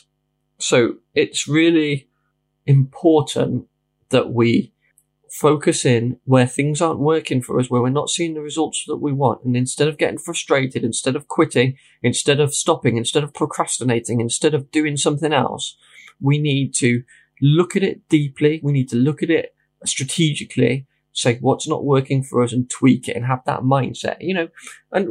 So 0.57 0.95
it's 1.13 1.47
really 1.47 2.09
important 2.65 3.67
that 4.09 4.33
we 4.33 4.73
focus 5.29 5.85
in 5.85 6.17
where 6.23 6.47
things 6.47 6.81
aren't 6.81 6.99
working 6.99 7.41
for 7.41 7.59
us, 7.59 7.69
where 7.69 7.81
we're 7.83 7.89
not 7.89 8.09
seeing 8.09 8.33
the 8.33 8.41
results 8.41 8.83
that 8.87 8.97
we 8.97 9.13
want. 9.13 9.43
And 9.43 9.55
instead 9.55 9.87
of 9.87 9.99
getting 9.99 10.17
frustrated, 10.17 10.83
instead 10.83 11.15
of 11.15 11.27
quitting, 11.27 11.77
instead 12.01 12.39
of 12.39 12.55
stopping, 12.55 12.97
instead 12.97 13.23
of 13.23 13.33
procrastinating, 13.33 14.21
instead 14.21 14.55
of 14.55 14.71
doing 14.71 14.97
something 14.97 15.33
else, 15.33 15.77
we 16.19 16.39
need 16.39 16.73
to 16.75 17.03
look 17.41 17.75
at 17.75 17.83
it 17.83 18.09
deeply. 18.09 18.59
We 18.63 18.71
need 18.71 18.89
to 18.89 18.95
look 18.95 19.21
at 19.21 19.29
it 19.29 19.53
strategically, 19.83 20.87
say 21.15 21.37
what's 21.39 21.67
not 21.67 21.85
working 21.85 22.21
for 22.21 22.43
us 22.43 22.53
and 22.53 22.69
tweak 22.69 23.07
it 23.07 23.15
and 23.15 23.25
have 23.25 23.43
that 23.45 23.61
mindset, 23.61 24.17
you 24.19 24.33
know, 24.33 24.47
and 24.91 25.09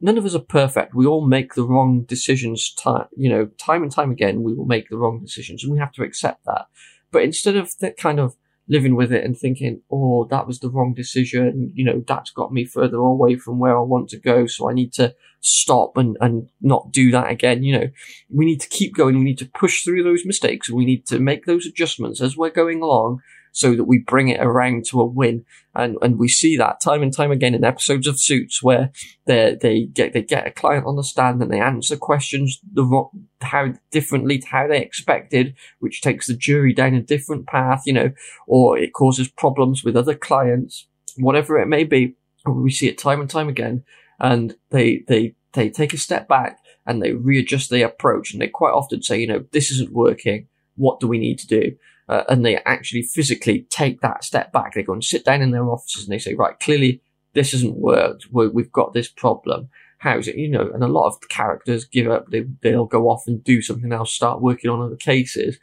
none 0.00 0.18
of 0.18 0.24
us 0.24 0.34
are 0.34 0.40
perfect. 0.40 0.94
We 0.94 1.06
all 1.06 1.26
make 1.26 1.54
the 1.54 1.64
wrong 1.64 2.02
decisions 2.02 2.74
time, 2.74 3.06
you 3.16 3.30
know, 3.30 3.46
time 3.58 3.82
and 3.82 3.90
time 3.90 4.10
again, 4.10 4.42
we 4.42 4.52
will 4.52 4.66
make 4.66 4.88
the 4.88 4.98
wrong 4.98 5.20
decisions 5.20 5.62
and 5.62 5.72
we 5.72 5.78
have 5.78 5.92
to 5.92 6.02
accept 6.02 6.44
that. 6.44 6.66
But 7.12 7.22
instead 7.22 7.56
of 7.56 7.78
that 7.78 7.96
kind 7.96 8.18
of 8.18 8.36
living 8.66 8.96
with 8.96 9.12
it 9.12 9.24
and 9.24 9.36
thinking, 9.36 9.82
oh, 9.90 10.26
that 10.30 10.46
was 10.46 10.60
the 10.60 10.70
wrong 10.70 10.94
decision. 10.94 11.70
You 11.74 11.84
know, 11.84 12.02
that's 12.06 12.30
got 12.30 12.52
me 12.52 12.64
further 12.64 12.96
away 12.96 13.36
from 13.36 13.58
where 13.58 13.76
I 13.76 13.82
want 13.82 14.08
to 14.10 14.18
go. 14.18 14.46
So 14.46 14.68
I 14.68 14.72
need 14.72 14.92
to 14.94 15.14
stop 15.40 15.96
and, 15.96 16.16
and 16.20 16.48
not 16.60 16.90
do 16.90 17.10
that 17.10 17.30
again. 17.30 17.62
You 17.62 17.78
know, 17.78 17.90
we 18.30 18.46
need 18.46 18.60
to 18.62 18.68
keep 18.68 18.94
going. 18.94 19.18
We 19.18 19.24
need 19.24 19.38
to 19.38 19.50
push 19.50 19.84
through 19.84 20.02
those 20.02 20.24
mistakes. 20.24 20.70
We 20.70 20.86
need 20.86 21.06
to 21.08 21.18
make 21.18 21.44
those 21.44 21.66
adjustments 21.66 22.20
as 22.20 22.36
we're 22.36 22.50
going 22.50 22.82
along 22.82 23.20
so 23.54 23.76
that 23.76 23.84
we 23.84 23.98
bring 23.98 24.28
it 24.28 24.40
around 24.40 24.84
to 24.84 25.00
a 25.00 25.06
win. 25.06 25.44
And, 25.76 25.96
and 26.02 26.18
we 26.18 26.26
see 26.28 26.56
that 26.56 26.80
time 26.80 27.02
and 27.02 27.14
time 27.14 27.30
again 27.30 27.54
in 27.54 27.64
episodes 27.64 28.08
of 28.08 28.20
Suits 28.20 28.60
where 28.64 28.90
they, 29.26 29.56
they 29.60 29.84
get, 29.84 30.12
they 30.12 30.22
get 30.22 30.46
a 30.46 30.50
client 30.50 30.86
on 30.86 30.96
the 30.96 31.04
stand 31.04 31.40
and 31.40 31.52
they 31.52 31.60
answer 31.60 31.96
questions 31.96 32.60
the, 32.72 33.04
how 33.42 33.72
differently 33.92 34.38
to 34.38 34.46
how 34.48 34.66
they 34.66 34.82
expected, 34.82 35.54
which 35.78 36.02
takes 36.02 36.26
the 36.26 36.34
jury 36.34 36.74
down 36.74 36.94
a 36.94 37.00
different 37.00 37.46
path, 37.46 37.84
you 37.86 37.92
know, 37.92 38.10
or 38.48 38.76
it 38.76 38.92
causes 38.92 39.28
problems 39.28 39.84
with 39.84 39.96
other 39.96 40.16
clients, 40.16 40.88
whatever 41.16 41.56
it 41.56 41.68
may 41.68 41.84
be. 41.84 42.16
We 42.44 42.72
see 42.72 42.88
it 42.88 42.98
time 42.98 43.20
and 43.20 43.30
time 43.30 43.48
again 43.48 43.84
and 44.18 44.56
they, 44.70 45.04
they, 45.06 45.36
they 45.52 45.70
take 45.70 45.94
a 45.94 45.98
step 45.98 46.26
back 46.26 46.58
and 46.86 47.00
they 47.00 47.12
readjust 47.12 47.70
their 47.70 47.86
approach 47.86 48.32
and 48.32 48.42
they 48.42 48.48
quite 48.48 48.72
often 48.72 49.00
say, 49.00 49.20
you 49.20 49.28
know, 49.28 49.44
this 49.52 49.70
isn't 49.70 49.92
working. 49.92 50.48
What 50.74 50.98
do 50.98 51.06
we 51.06 51.18
need 51.18 51.38
to 51.38 51.46
do? 51.46 51.76
Uh, 52.08 52.22
and 52.28 52.44
they 52.44 52.56
actually 52.66 53.02
physically 53.02 53.66
take 53.70 54.00
that 54.00 54.24
step 54.24 54.52
back. 54.52 54.74
They 54.74 54.82
go 54.82 54.92
and 54.92 55.02
sit 55.02 55.24
down 55.24 55.42
in 55.42 55.52
their 55.52 55.68
offices 55.68 56.04
and 56.04 56.12
they 56.12 56.18
say, 56.18 56.34
right, 56.34 56.58
clearly 56.60 57.00
this 57.32 57.52
hasn't 57.52 57.76
worked. 57.76 58.26
we 58.30 58.50
have 58.62 58.72
got 58.72 58.92
this 58.92 59.08
problem. 59.08 59.68
How's 59.98 60.28
it? 60.28 60.36
You 60.36 60.48
know, 60.48 60.70
and 60.72 60.84
a 60.84 60.88
lot 60.88 61.06
of 61.06 61.28
characters 61.28 61.86
give 61.86 62.10
up. 62.10 62.28
They, 62.30 62.44
they'll 62.62 62.84
go 62.84 63.08
off 63.08 63.26
and 63.26 63.42
do 63.42 63.62
something 63.62 63.92
else, 63.92 64.12
start 64.12 64.42
working 64.42 64.70
on 64.70 64.82
other 64.82 64.96
cases, 64.96 65.58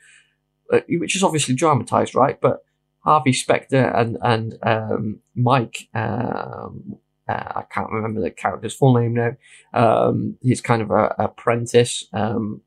uh, 0.74 0.82
which 0.90 1.16
is 1.16 1.24
obviously 1.24 1.54
dramatized, 1.54 2.16
right? 2.16 2.40
But 2.42 2.64
Harvey 3.02 3.34
Specter 3.34 3.84
and, 3.84 4.18
and, 4.22 4.58
um, 4.64 5.20
Mike, 5.36 5.90
um, 5.94 6.98
uh, 7.28 7.52
I 7.56 7.64
can't 7.72 7.92
remember 7.92 8.20
the 8.20 8.32
character's 8.32 8.74
full 8.74 9.00
name 9.00 9.14
now. 9.14 9.36
Um, 9.74 10.38
he's 10.42 10.62
kind 10.62 10.82
of 10.82 10.92
a, 10.92 11.16
apprentice, 11.20 12.08
um, 12.14 12.62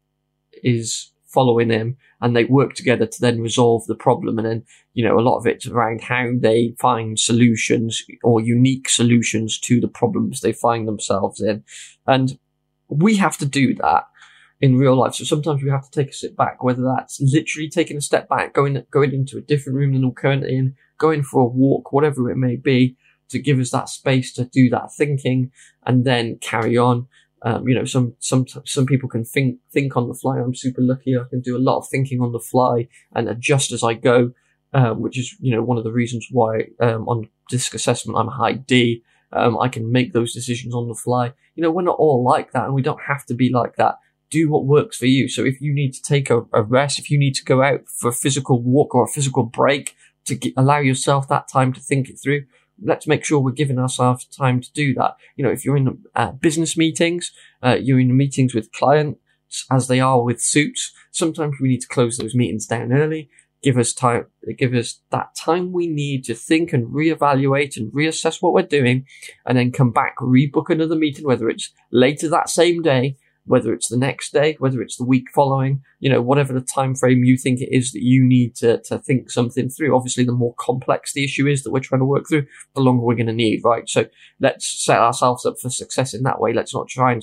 is 0.62 1.10
following 1.34 1.70
him 1.70 1.96
and 2.20 2.34
they 2.34 2.44
work 2.44 2.74
together 2.74 3.06
to 3.06 3.20
then 3.20 3.40
resolve 3.40 3.84
the 3.86 3.94
problem. 3.94 4.38
And 4.38 4.46
then, 4.46 4.64
you 4.94 5.04
know, 5.04 5.18
a 5.18 5.20
lot 5.20 5.38
of 5.38 5.46
it's 5.46 5.66
around 5.66 6.02
how 6.02 6.30
they 6.38 6.74
find 6.78 7.18
solutions 7.18 8.02
or 8.22 8.40
unique 8.40 8.88
solutions 8.88 9.58
to 9.60 9.80
the 9.80 9.88
problems 9.88 10.40
they 10.40 10.52
find 10.52 10.86
themselves 10.86 11.40
in. 11.40 11.64
And 12.06 12.38
we 12.88 13.16
have 13.16 13.36
to 13.38 13.46
do 13.46 13.74
that 13.74 14.04
in 14.60 14.78
real 14.78 14.96
life. 14.96 15.14
So 15.14 15.24
sometimes 15.24 15.62
we 15.62 15.70
have 15.70 15.90
to 15.90 16.00
take 16.00 16.10
a 16.10 16.14
step 16.14 16.36
back, 16.36 16.62
whether 16.62 16.82
that's 16.82 17.20
literally 17.20 17.68
taking 17.68 17.96
a 17.96 18.00
step 18.00 18.28
back, 18.28 18.54
going, 18.54 18.82
going 18.90 19.12
into 19.12 19.36
a 19.36 19.42
different 19.42 19.76
room 19.76 19.92
than 19.92 20.06
we're 20.06 20.14
currently 20.14 20.56
in, 20.56 20.76
going 20.98 21.22
for 21.22 21.42
a 21.42 21.46
walk, 21.46 21.92
whatever 21.92 22.30
it 22.30 22.36
may 22.36 22.56
be, 22.56 22.96
to 23.28 23.38
give 23.38 23.58
us 23.58 23.70
that 23.70 23.88
space 23.88 24.32
to 24.32 24.44
do 24.44 24.70
that 24.70 24.94
thinking 24.96 25.50
and 25.84 26.04
then 26.04 26.38
carry 26.40 26.76
on. 26.78 27.08
Um, 27.44 27.68
you 27.68 27.74
know, 27.74 27.84
some, 27.84 28.14
some, 28.20 28.46
some 28.64 28.86
people 28.86 29.08
can 29.08 29.24
think, 29.24 29.58
think 29.70 29.96
on 29.96 30.08
the 30.08 30.14
fly. 30.14 30.38
I'm 30.38 30.54
super 30.54 30.80
lucky. 30.80 31.14
I 31.16 31.28
can 31.28 31.42
do 31.42 31.56
a 31.56 31.60
lot 31.60 31.78
of 31.78 31.88
thinking 31.90 32.22
on 32.22 32.32
the 32.32 32.40
fly 32.40 32.88
and 33.14 33.28
adjust 33.28 33.70
as 33.70 33.84
I 33.84 33.92
go, 33.92 34.32
um, 34.72 35.02
which 35.02 35.18
is, 35.18 35.36
you 35.40 35.54
know, 35.54 35.62
one 35.62 35.76
of 35.76 35.84
the 35.84 35.92
reasons 35.92 36.26
why, 36.30 36.68
um, 36.80 37.06
on 37.06 37.28
DISC 37.50 37.74
assessment, 37.74 38.18
I'm 38.18 38.28
high 38.28 38.54
D. 38.54 39.02
Um, 39.30 39.58
I 39.58 39.68
can 39.68 39.92
make 39.92 40.12
those 40.12 40.32
decisions 40.32 40.74
on 40.74 40.88
the 40.88 40.94
fly. 40.94 41.34
You 41.54 41.62
know, 41.62 41.70
we're 41.70 41.82
not 41.82 41.98
all 41.98 42.24
like 42.24 42.52
that 42.52 42.64
and 42.64 42.74
we 42.74 42.82
don't 42.82 43.02
have 43.06 43.26
to 43.26 43.34
be 43.34 43.50
like 43.50 43.76
that. 43.76 43.96
Do 44.30 44.48
what 44.48 44.64
works 44.64 44.96
for 44.96 45.06
you. 45.06 45.28
So 45.28 45.44
if 45.44 45.60
you 45.60 45.74
need 45.74 45.92
to 45.92 46.02
take 46.02 46.30
a, 46.30 46.46
a 46.54 46.62
rest, 46.62 46.98
if 46.98 47.10
you 47.10 47.18
need 47.18 47.34
to 47.34 47.44
go 47.44 47.62
out 47.62 47.82
for 47.88 48.08
a 48.08 48.12
physical 48.12 48.62
walk 48.62 48.94
or 48.94 49.04
a 49.04 49.08
physical 49.08 49.42
break 49.42 49.94
to 50.24 50.34
get, 50.34 50.54
allow 50.56 50.78
yourself 50.78 51.28
that 51.28 51.48
time 51.48 51.74
to 51.74 51.80
think 51.80 52.08
it 52.08 52.18
through, 52.22 52.44
let's 52.82 53.06
make 53.06 53.24
sure 53.24 53.38
we're 53.38 53.52
giving 53.52 53.78
ourselves 53.78 54.24
time 54.26 54.60
to 54.60 54.72
do 54.72 54.94
that. 54.94 55.16
You 55.36 55.44
know, 55.44 55.50
if 55.50 55.64
you're 55.64 55.76
in 55.76 56.04
uh, 56.14 56.32
business 56.32 56.76
meetings, 56.76 57.32
uh, 57.62 57.78
you're 57.80 58.00
in 58.00 58.16
meetings 58.16 58.54
with 58.54 58.72
clients 58.72 59.20
as 59.70 59.88
they 59.88 60.00
are 60.00 60.22
with 60.22 60.40
suits. 60.40 60.92
Sometimes 61.10 61.56
we 61.60 61.68
need 61.68 61.80
to 61.82 61.88
close 61.88 62.16
those 62.16 62.34
meetings 62.34 62.66
down 62.66 62.92
early. 62.92 63.28
Give 63.62 63.78
us 63.78 63.94
time, 63.94 64.26
give 64.58 64.74
us 64.74 65.00
that 65.10 65.34
time 65.34 65.72
we 65.72 65.86
need 65.86 66.24
to 66.24 66.34
think 66.34 66.74
and 66.74 66.88
reevaluate 66.88 67.78
and 67.78 67.90
reassess 67.92 68.42
what 68.42 68.52
we're 68.52 68.62
doing 68.62 69.06
and 69.46 69.56
then 69.56 69.72
come 69.72 69.90
back, 69.90 70.16
rebook 70.18 70.68
another 70.68 70.96
meeting, 70.96 71.24
whether 71.24 71.48
it's 71.48 71.70
later 71.90 72.28
that 72.28 72.50
same 72.50 72.82
day 72.82 73.16
whether 73.46 73.72
it's 73.72 73.88
the 73.88 73.96
next 73.96 74.32
day, 74.32 74.56
whether 74.58 74.80
it's 74.80 74.96
the 74.96 75.04
week 75.04 75.26
following, 75.34 75.82
you 76.00 76.10
know, 76.10 76.22
whatever 76.22 76.52
the 76.52 76.60
time 76.60 76.94
frame 76.94 77.24
you 77.24 77.36
think 77.36 77.60
it 77.60 77.74
is 77.74 77.92
that 77.92 78.02
you 78.02 78.24
need 78.24 78.54
to, 78.56 78.80
to 78.82 78.98
think 78.98 79.30
something 79.30 79.68
through. 79.68 79.94
Obviously, 79.94 80.24
the 80.24 80.32
more 80.32 80.54
complex 80.58 81.12
the 81.12 81.24
issue 81.24 81.46
is 81.46 81.62
that 81.62 81.70
we're 81.70 81.80
trying 81.80 82.00
to 82.00 82.06
work 82.06 82.24
through, 82.28 82.46
the 82.74 82.80
longer 82.80 83.02
we're 83.02 83.14
going 83.14 83.26
to 83.26 83.32
need, 83.32 83.60
right? 83.64 83.88
So 83.88 84.06
let's 84.40 84.84
set 84.84 84.98
ourselves 84.98 85.44
up 85.44 85.54
for 85.60 85.70
success 85.70 86.14
in 86.14 86.22
that 86.22 86.40
way. 86.40 86.52
Let's 86.52 86.74
not 86.74 86.88
try 86.88 87.12
and 87.12 87.22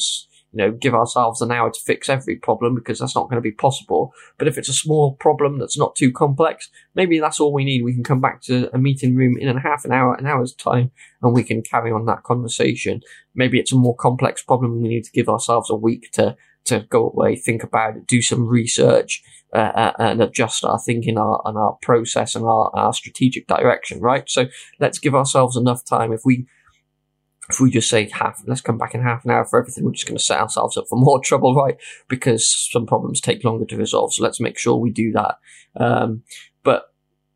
you 0.53 0.57
know, 0.57 0.71
give 0.71 0.93
ourselves 0.93 1.41
an 1.41 1.51
hour 1.51 1.71
to 1.71 1.79
fix 1.79 2.09
every 2.09 2.35
problem 2.35 2.75
because 2.75 2.99
that's 2.99 3.15
not 3.15 3.29
going 3.29 3.37
to 3.37 3.41
be 3.41 3.51
possible. 3.51 4.13
But 4.37 4.47
if 4.47 4.57
it's 4.57 4.67
a 4.67 4.73
small 4.73 5.15
problem 5.15 5.59
that's 5.59 5.77
not 5.77 5.95
too 5.95 6.11
complex, 6.11 6.69
maybe 6.93 7.19
that's 7.19 7.39
all 7.39 7.53
we 7.53 7.63
need. 7.63 7.83
We 7.83 7.93
can 7.93 8.03
come 8.03 8.19
back 8.19 8.41
to 8.43 8.69
a 8.73 8.77
meeting 8.77 9.15
room 9.15 9.37
in 9.37 9.47
a 9.47 9.59
half 9.59 9.85
an 9.85 9.93
hour, 9.93 10.13
an 10.15 10.27
hour's 10.27 10.53
time, 10.53 10.91
and 11.21 11.33
we 11.33 11.43
can 11.43 11.61
carry 11.61 11.91
on 11.91 12.05
that 12.07 12.23
conversation. 12.23 13.01
Maybe 13.33 13.59
it's 13.59 13.71
a 13.71 13.77
more 13.77 13.95
complex 13.95 14.43
problem. 14.43 14.81
We 14.81 14.89
need 14.89 15.05
to 15.05 15.11
give 15.11 15.29
ourselves 15.29 15.69
a 15.69 15.75
week 15.75 16.11
to, 16.13 16.35
to 16.65 16.81
go 16.81 17.09
away, 17.09 17.37
think 17.37 17.63
about 17.63 17.95
it, 17.95 18.07
do 18.07 18.21
some 18.21 18.45
research, 18.45 19.23
uh, 19.53 19.71
uh 19.73 19.93
and 19.99 20.21
adjust 20.21 20.65
our 20.65 20.79
thinking, 20.79 21.17
our, 21.17 21.41
and 21.45 21.57
our 21.57 21.77
process 21.81 22.35
and 22.35 22.43
our, 22.43 22.75
our 22.75 22.93
strategic 22.93 23.47
direction, 23.47 24.01
right? 24.01 24.29
So 24.29 24.47
let's 24.81 24.99
give 24.99 25.15
ourselves 25.15 25.55
enough 25.55 25.85
time. 25.85 26.11
If 26.11 26.21
we, 26.25 26.45
if 27.51 27.59
we 27.59 27.69
just 27.69 27.89
say 27.89 28.09
half, 28.09 28.41
let's 28.47 28.61
come 28.61 28.77
back 28.77 28.95
in 28.95 29.01
half 29.01 29.25
an 29.25 29.31
hour 29.31 29.45
for 29.45 29.59
everything, 29.59 29.83
we're 29.83 29.91
just 29.91 30.07
going 30.07 30.17
to 30.17 30.23
set 30.23 30.39
ourselves 30.39 30.77
up 30.77 30.85
for 30.89 30.97
more 30.97 31.19
trouble, 31.23 31.55
right? 31.55 31.77
Because 32.07 32.69
some 32.71 32.85
problems 32.85 33.21
take 33.21 33.43
longer 33.43 33.65
to 33.65 33.77
resolve. 33.77 34.13
So 34.13 34.23
let's 34.23 34.39
make 34.39 34.57
sure 34.57 34.75
we 34.75 34.91
do 34.91 35.11
that. 35.11 35.35
Um, 35.75 36.23
but 36.63 36.85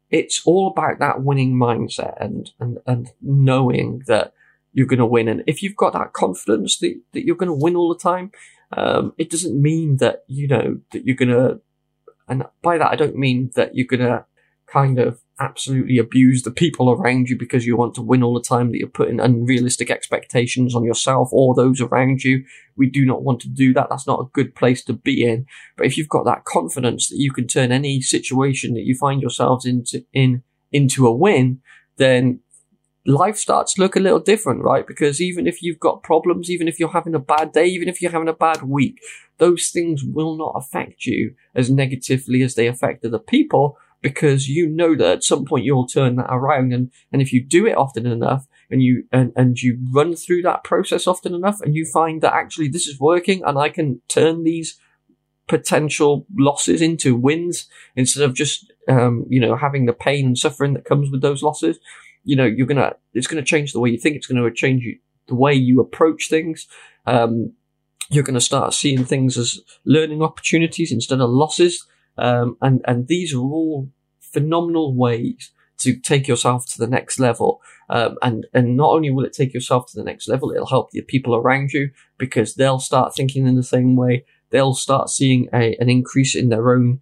it's 0.10 0.42
all 0.46 0.68
about 0.68 1.00
that 1.00 1.24
winning 1.24 1.56
mindset 1.56 2.16
and, 2.24 2.52
and, 2.60 2.78
and 2.86 3.10
knowing 3.22 4.04
that 4.08 4.34
you're 4.74 4.88
going 4.88 5.00
to 5.00 5.06
win. 5.06 5.28
And 5.28 5.44
if 5.48 5.62
you've 5.62 5.76
got 5.76 5.94
that 5.94 6.14
confidence 6.14 6.78
that, 6.80 7.00
that 7.14 7.26
you're 7.26 7.36
going 7.36 7.48
to 7.48 7.54
win 7.54 7.76
all 7.76 7.94
the 7.94 8.00
time, 8.00 8.32
um, 8.76 9.14
it 9.18 9.30
doesn't 9.30 9.60
mean 9.60 9.98
that, 9.98 10.24
you 10.28 10.48
know, 10.48 10.80
that 10.92 11.06
you're 11.06 11.16
going 11.16 11.30
to, 11.30 11.62
and 12.28 12.44
by 12.62 12.78
that, 12.78 12.92
I 12.92 12.96
don't 12.96 13.18
mean 13.18 13.52
that 13.56 13.76
you're 13.76 13.88
going 13.88 14.02
to 14.02 14.26
kind 14.68 15.00
of 15.00 15.20
absolutely 15.40 15.98
abuse 15.98 16.44
the 16.44 16.52
people 16.52 16.90
around 16.90 17.28
you 17.28 17.38
because 17.38 17.66
you 17.66 17.76
want 17.76 17.94
to 17.96 18.02
win 18.02 18.24
all 18.24 18.34
the 18.34 18.42
time, 18.42 18.72
that 18.72 18.78
you're 18.78 18.88
putting 18.88 19.20
unrealistic 19.20 19.92
expectations 19.92 20.74
on 20.74 20.84
yourself 20.84 21.30
or 21.32 21.54
those 21.54 21.82
around 21.82 22.24
you. 22.24 22.44
We 22.78 22.90
do 22.90 23.06
not 23.06 23.24
want 23.24 23.42
to 23.42 23.50
do 23.50 23.74
that. 23.74 23.88
That's 23.90 24.08
not 24.08 24.22
a 24.22 24.30
good 24.34 24.56
place 24.56 24.84
to 24.86 24.94
be 24.94 25.26
in. 25.26 25.46
But 25.76 25.88
if 25.88 25.98
you've 25.98 26.10
got 26.10 26.26
that 26.26 26.46
confidence 26.46 27.10
that 27.10 27.18
you 27.18 27.32
can 27.32 27.48
turn 27.48 27.72
any 27.72 28.02
situation 28.02 28.74
that 28.76 28.86
you 28.86 28.96
find 28.96 29.22
yourselves 29.22 29.66
into, 29.66 30.06
in, 30.14 30.44
into 30.72 31.06
a 31.06 31.16
win, 31.16 31.62
then 31.98 32.40
life 33.06 33.38
starts 33.38 33.74
to 33.74 33.82
look 33.82 33.96
a 33.96 34.02
little 34.02 34.20
different, 34.20 34.64
right? 34.64 34.88
Because 34.88 35.22
even 35.22 35.48
if 35.48 35.62
you've 35.62 35.80
got 35.80 36.04
problems, 36.04 36.50
even 36.50 36.68
if 36.68 36.80
you're 36.80 36.90
having 36.90 37.14
a 37.14 37.20
bad 37.20 37.52
day, 37.52 37.66
even 37.66 37.88
if 37.88 38.02
you're 38.02 38.12
having 38.12 38.30
a 38.30 38.34
bad 38.34 38.64
week, 38.64 39.00
those 39.38 39.70
things 39.70 40.04
will 40.04 40.38
not 40.38 40.54
affect 40.56 41.06
you 41.06 41.36
as 41.54 41.70
negatively 41.70 42.42
as 42.42 42.56
they 42.56 42.68
affect 42.68 43.06
other 43.06 43.20
people 43.20 43.78
because 44.06 44.48
you 44.48 44.70
know 44.70 44.96
that 44.96 45.08
at 45.08 45.24
some 45.24 45.46
point 45.46 45.66
you'll 45.66 45.88
turn 45.88 46.16
that 46.18 46.30
around. 46.30 46.72
And, 46.72 46.92
and 47.12 47.24
if 47.24 47.34
you 47.34 47.44
do 47.44 47.66
it 47.66 47.76
often 47.76 48.06
enough 48.06 48.46
and 48.70 48.84
you, 48.84 49.06
and, 49.12 49.34
and 49.36 49.60
you 49.60 49.80
run 49.92 50.16
through 50.16 50.44
that 50.44 50.64
process 50.64 51.08
often 51.08 51.34
enough 51.34 51.60
and 51.60 51.74
you 51.74 51.88
find 51.92 52.22
that 52.22 52.36
actually 52.36 52.68
this 52.68 52.86
is 52.86 53.00
working 53.00 53.42
and 53.44 53.58
I 53.58 53.70
can 53.70 54.04
turn 54.08 54.44
these 54.44 54.80
potential 55.48 56.28
losses 56.38 56.84
into 56.84 57.16
wins 57.16 57.68
instead 57.96 58.22
of 58.22 58.36
just, 58.36 58.72
um, 58.88 59.26
you 59.28 59.40
know, 59.40 59.56
having 59.56 59.88
the 59.88 59.94
pain 59.94 60.28
and 60.28 60.38
suffering 60.38 60.76
that 60.76 60.86
comes 60.86 61.10
with 61.10 61.24
those 61.24 61.42
losses, 61.42 61.80
you 62.24 62.36
know, 62.36 62.46
you're 62.46 62.68
gonna, 62.68 62.94
it's 63.16 63.26
gonna 63.26 63.42
change 63.42 63.74
the 63.74 63.80
way 63.80 63.90
you 63.90 63.98
think. 63.98 64.18
It's 64.18 64.28
gonna 64.28 64.54
change 64.54 64.84
you, 64.84 65.00
the 65.28 65.34
way 65.34 65.56
you 65.56 65.82
approach 65.82 66.30
things. 66.30 66.68
Um, 67.08 67.54
you're 68.12 68.24
going 68.24 68.36
to 68.36 68.42
start 68.42 68.76
seeing 68.76 69.04
things 69.04 69.36
as 69.36 69.62
learning 69.84 70.22
opportunities 70.22 70.92
instead 70.92 71.22
of 71.22 71.30
losses. 71.32 71.88
Um, 72.20 72.56
and, 72.62 72.82
and 72.86 73.08
these 73.08 73.34
are 73.34 73.40
all 73.40 73.90
phenomenal 74.36 74.94
ways 74.96 75.52
to 75.78 75.98
take 76.00 76.28
yourself 76.28 76.66
to 76.66 76.78
the 76.78 76.88
next 76.88 77.20
level. 77.20 77.62
Um, 77.90 78.18
and, 78.22 78.48
and 78.54 78.76
not 78.76 78.92
only 78.92 79.12
will 79.12 79.26
it 79.26 79.34
take 79.34 79.54
yourself 79.54 79.88
to 79.88 79.98
the 79.98 80.04
next 80.04 80.28
level, 80.28 80.52
it'll 80.52 80.76
help 80.78 80.92
the 80.92 81.02
people 81.02 81.36
around 81.36 81.72
you 81.72 81.92
because 82.18 82.56
they'll 82.56 82.80
start 82.80 83.16
thinking 83.16 83.48
in 83.48 83.56
the 83.56 83.64
same 83.64 83.96
way. 83.96 84.26
They'll 84.50 84.74
start 84.74 85.10
seeing 85.10 85.48
a, 85.54 85.76
an 85.80 85.90
increase 85.90 86.36
in 86.36 86.50
their 86.50 86.76
own 86.76 87.02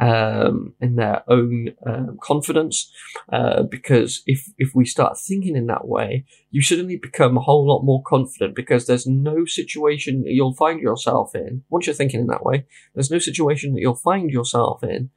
um, 0.00 0.74
in 0.80 0.96
their 0.96 1.22
own 1.28 1.68
um, 1.86 2.18
confidence. 2.20 2.90
Uh, 3.32 3.62
because 3.62 4.22
if 4.26 4.40
if 4.58 4.74
we 4.74 4.84
start 4.84 5.18
thinking 5.18 5.56
in 5.56 5.66
that 5.66 5.86
way, 5.86 6.24
you 6.50 6.62
suddenly 6.62 6.96
become 6.96 7.36
a 7.36 7.42
whole 7.42 7.66
lot 7.66 7.84
more 7.84 8.02
confident 8.02 8.56
because 8.56 8.86
there's 8.86 9.06
no 9.06 9.44
situation 9.44 10.22
that 10.22 10.32
you'll 10.32 10.54
find 10.54 10.80
yourself 10.80 11.34
in 11.34 11.62
once 11.70 11.86
you're 11.86 11.94
thinking 11.94 12.20
in 12.20 12.26
that 12.26 12.44
way. 12.44 12.66
There's 12.94 13.10
no 13.10 13.18
situation 13.18 13.74
that 13.74 13.80
you'll 13.80 13.94
find 13.94 14.30
yourself 14.30 14.82
in 14.82 15.10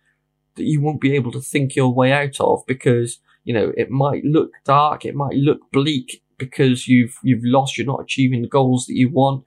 that 0.57 0.65
you 0.65 0.81
won't 0.81 1.01
be 1.01 1.15
able 1.15 1.31
to 1.31 1.41
think 1.41 1.75
your 1.75 1.93
way 1.93 2.11
out 2.11 2.39
of 2.39 2.63
because 2.67 3.19
you 3.43 3.53
know 3.53 3.71
it 3.77 3.89
might 3.89 4.23
look 4.25 4.51
dark, 4.65 5.05
it 5.05 5.15
might 5.15 5.35
look 5.35 5.59
bleak 5.71 6.21
because 6.37 6.87
you've 6.87 7.17
you've 7.23 7.43
lost, 7.43 7.77
you're 7.77 7.87
not 7.87 8.01
achieving 8.01 8.41
the 8.41 8.47
goals 8.47 8.85
that 8.85 8.95
you 8.95 9.09
want. 9.09 9.43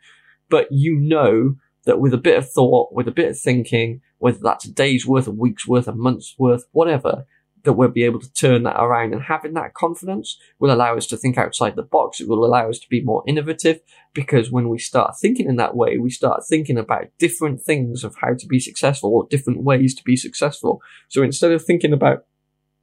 but 0.48 0.66
you 0.70 0.96
know 0.96 1.56
that 1.84 2.00
with 2.00 2.12
a 2.12 2.18
bit 2.18 2.36
of 2.36 2.50
thought, 2.50 2.92
with 2.92 3.08
a 3.08 3.12
bit 3.12 3.30
of 3.30 3.40
thinking, 3.40 4.00
whether 4.18 4.38
that's 4.42 4.66
a 4.66 4.72
day's 4.72 5.06
worth, 5.06 5.26
a 5.26 5.30
week's 5.30 5.66
worth, 5.66 5.88
a 5.88 5.94
month's 5.94 6.34
worth, 6.38 6.64
whatever, 6.72 7.24
that 7.64 7.74
we'll 7.74 7.88
be 7.88 8.04
able 8.04 8.20
to 8.20 8.32
turn 8.32 8.62
that 8.62 8.80
around 8.80 9.12
and 9.12 9.22
having 9.22 9.54
that 9.54 9.74
confidence 9.74 10.38
will 10.58 10.72
allow 10.72 10.96
us 10.96 11.06
to 11.06 11.16
think 11.16 11.36
outside 11.36 11.76
the 11.76 11.82
box. 11.82 12.20
It 12.20 12.28
will 12.28 12.44
allow 12.44 12.68
us 12.68 12.78
to 12.80 12.88
be 12.88 13.02
more 13.02 13.22
innovative 13.26 13.80
because 14.14 14.50
when 14.50 14.68
we 14.68 14.78
start 14.78 15.14
thinking 15.20 15.48
in 15.48 15.56
that 15.56 15.76
way, 15.76 15.98
we 15.98 16.10
start 16.10 16.42
thinking 16.48 16.78
about 16.78 17.06
different 17.18 17.62
things 17.62 18.02
of 18.02 18.16
how 18.20 18.34
to 18.34 18.46
be 18.46 18.58
successful 18.58 19.14
or 19.14 19.26
different 19.28 19.62
ways 19.62 19.94
to 19.96 20.04
be 20.04 20.16
successful. 20.16 20.80
So 21.08 21.22
instead 21.22 21.52
of 21.52 21.64
thinking 21.64 21.92
about, 21.92 22.24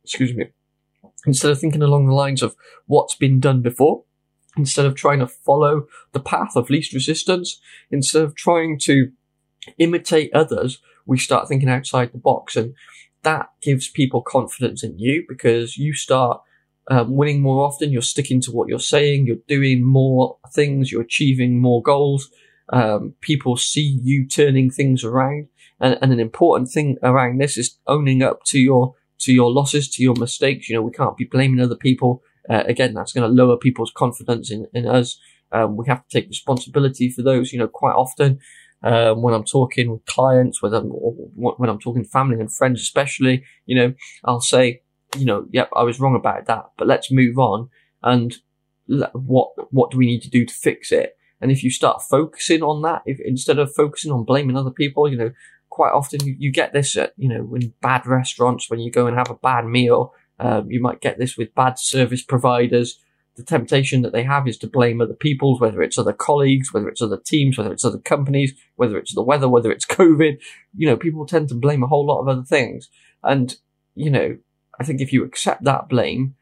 excuse 0.03 0.36
me, 0.36 0.50
instead 1.25 1.51
of 1.51 1.60
thinking 1.60 1.81
along 1.81 2.07
the 2.07 2.13
lines 2.13 2.43
of 2.43 2.55
what's 2.86 3.15
been 3.15 3.39
done 3.39 3.62
before, 3.62 4.03
instead 4.57 4.86
of 4.86 4.96
trying 4.96 5.19
to 5.19 5.27
follow 5.27 5.88
the 6.13 6.19
path 6.19 6.55
of 6.55 6.69
least 6.69 6.93
resistance, 6.93 7.60
instead 7.91 8.24
of 8.24 8.36
trying 8.36 8.79
to 8.79 9.12
imitate 9.77 10.34
others, 10.34 10.79
we 11.05 11.17
start 11.17 11.48
thinking 11.48 11.69
outside 11.69 12.12
the 12.12 12.17
box 12.17 12.55
and 12.55 12.74
that 13.24 13.50
gives 13.62 13.90
people 13.90 14.22
confidence 14.22 14.84
in 14.84 14.98
you 14.98 15.26
because 15.28 15.78
you 15.78 15.94
start 15.94 16.42
um, 16.90 17.16
winning 17.16 17.42
more 17.42 17.66
often. 17.66 17.92
You're 17.92 18.02
sticking 18.02 18.42
to 18.42 18.52
what 18.52 18.70
you're 18.70 18.80
saying. 18.80 19.28
You're 19.28 19.38
doing 19.48 19.84
more 19.84 20.38
things. 20.54 20.92
You're 20.92 21.02
achieving 21.02 21.60
more 21.60 21.82
goals. 21.82 22.30
Um, 22.70 23.14
people 23.22 23.58
see 23.58 24.00
you 24.02 24.28
turning 24.28 24.70
things 24.70 25.04
around. 25.04 25.48
And, 25.80 25.98
and, 26.02 26.12
an 26.12 26.20
important 26.20 26.70
thing 26.72 26.98
around 27.04 27.40
this 27.40 27.58
is 27.58 27.78
owning 27.86 28.24
up 28.24 28.44
to 28.46 28.60
your 28.60 28.96
to 29.20 29.32
your 29.32 29.52
losses, 29.52 29.90
to 29.92 30.04
your 30.04 30.16
mistakes. 30.16 30.70
You 30.70 30.76
know, 30.76 30.82
we 30.82 30.92
can't 30.92 31.18
be 31.18 31.26
blaming 31.26 31.60
other 31.60 31.76
people. 31.76 32.24
Uh, 32.50 32.64
again, 32.66 32.94
that's 32.94 33.14
going 33.14 33.28
to 33.28 33.44
lower 33.44 33.58
people's 33.58 33.92
confidence 33.96 34.52
in, 34.52 34.68
in 34.74 34.88
us. 34.88 35.20
Um, 35.52 35.78
we 35.78 35.86
have 35.88 36.06
to 36.08 36.20
take 36.20 36.30
responsibility 36.30 37.10
for 37.10 37.22
those. 37.22 37.54
You 37.54 37.60
know, 37.60 37.68
quite 37.68 37.94
often 37.94 38.40
um, 38.84 39.22
when 39.22 39.34
I'm 39.34 39.43
talking 39.43 39.91
with 39.91 40.05
clients, 40.05 40.62
whether 40.62 40.81
when 40.81 41.69
I'm 41.69 41.79
talking 41.79 42.03
family 42.03 42.39
and 42.39 42.53
friends, 42.53 42.81
especially, 42.81 43.43
you 43.65 43.75
know, 43.75 43.93
I'll 44.24 44.41
say, 44.41 44.81
you 45.17 45.25
know, 45.25 45.48
yep, 45.51 45.69
I 45.75 45.84
was 45.84 46.00
wrong 46.00 46.15
about 46.15 46.46
that, 46.46 46.65
but 46.77 46.88
let's 46.88 47.12
move 47.12 47.39
on. 47.39 47.69
And 48.03 48.36
what 48.88 49.50
what 49.74 49.91
do 49.91 49.98
we 49.98 50.05
need 50.05 50.22
to 50.22 50.29
do 50.29 50.46
to 50.46 50.53
fix 50.53 50.91
it? 50.91 51.17
And 51.41 51.51
if 51.51 51.63
you 51.63 51.72
start 51.72 52.03
focusing 52.03 52.62
on 52.62 52.81
that, 52.84 53.01
if 53.05 53.19
instead 53.19 53.60
of 53.60 53.74
focusing 53.74 54.12
on 54.12 54.24
blaming 54.24 54.57
other 54.57 54.72
people, 54.72 55.10
you 55.10 55.17
know, 55.17 55.31
quite 55.69 55.91
often 55.91 56.25
you, 56.25 56.36
you 56.38 56.51
get 56.51 56.74
this 56.74 56.96
at 56.96 57.13
you 57.17 57.29
know 57.29 57.55
in 57.55 57.74
bad 57.81 58.05
restaurants 58.05 58.69
when 58.69 58.79
you 58.79 58.91
go 58.91 59.07
and 59.07 59.17
have 59.17 59.29
a 59.29 59.36
bad 59.36 59.65
meal. 59.65 60.13
Um, 60.39 60.69
you 60.69 60.79
might 60.79 61.01
get 61.01 61.17
this 61.17 61.36
with 61.36 61.55
bad 61.55 61.79
service 61.79 62.22
providers 62.22 63.00
the 63.38 63.44
temptation 63.44 64.01
that 64.01 64.12
they 64.12 64.24
have 64.24 64.48
is 64.48 64.58
to 64.58 64.67
blame 64.67 65.00
other 65.00 65.13
people's, 65.13 65.62
whether 65.62 65.82
it's 65.84 65.98
other 65.98 66.12
colleagues, 66.12 66.74
whether 66.74 66.89
it's 66.89 67.01
other 67.01 67.22
teams, 67.24 67.58
whether 67.58 67.72
it's 67.72 67.86
other 67.86 68.00
companies, 68.00 68.53
whether 68.75 68.98
it's 68.98 69.13
the 69.13 69.22
weather, 69.22 69.48
whether 69.48 69.72
it's 69.72 69.86
COVID. 69.88 70.39
You 70.75 70.88
know, 70.88 70.98
people 70.98 71.25
tend 71.25 71.50
to 71.50 71.56
blame 71.56 71.84
a 71.84 71.88
whole 71.88 72.06
lot 72.06 72.22
of 72.22 72.27
other 72.27 72.44
things. 72.44 72.89
And, 73.24 73.56
you 73.96 74.10
know, 74.10 74.38
I 74.79 74.84
think 74.84 75.01
if 75.01 75.13
you 75.13 75.24
accept 75.24 75.63
that 75.63 75.88
blame 75.88 76.36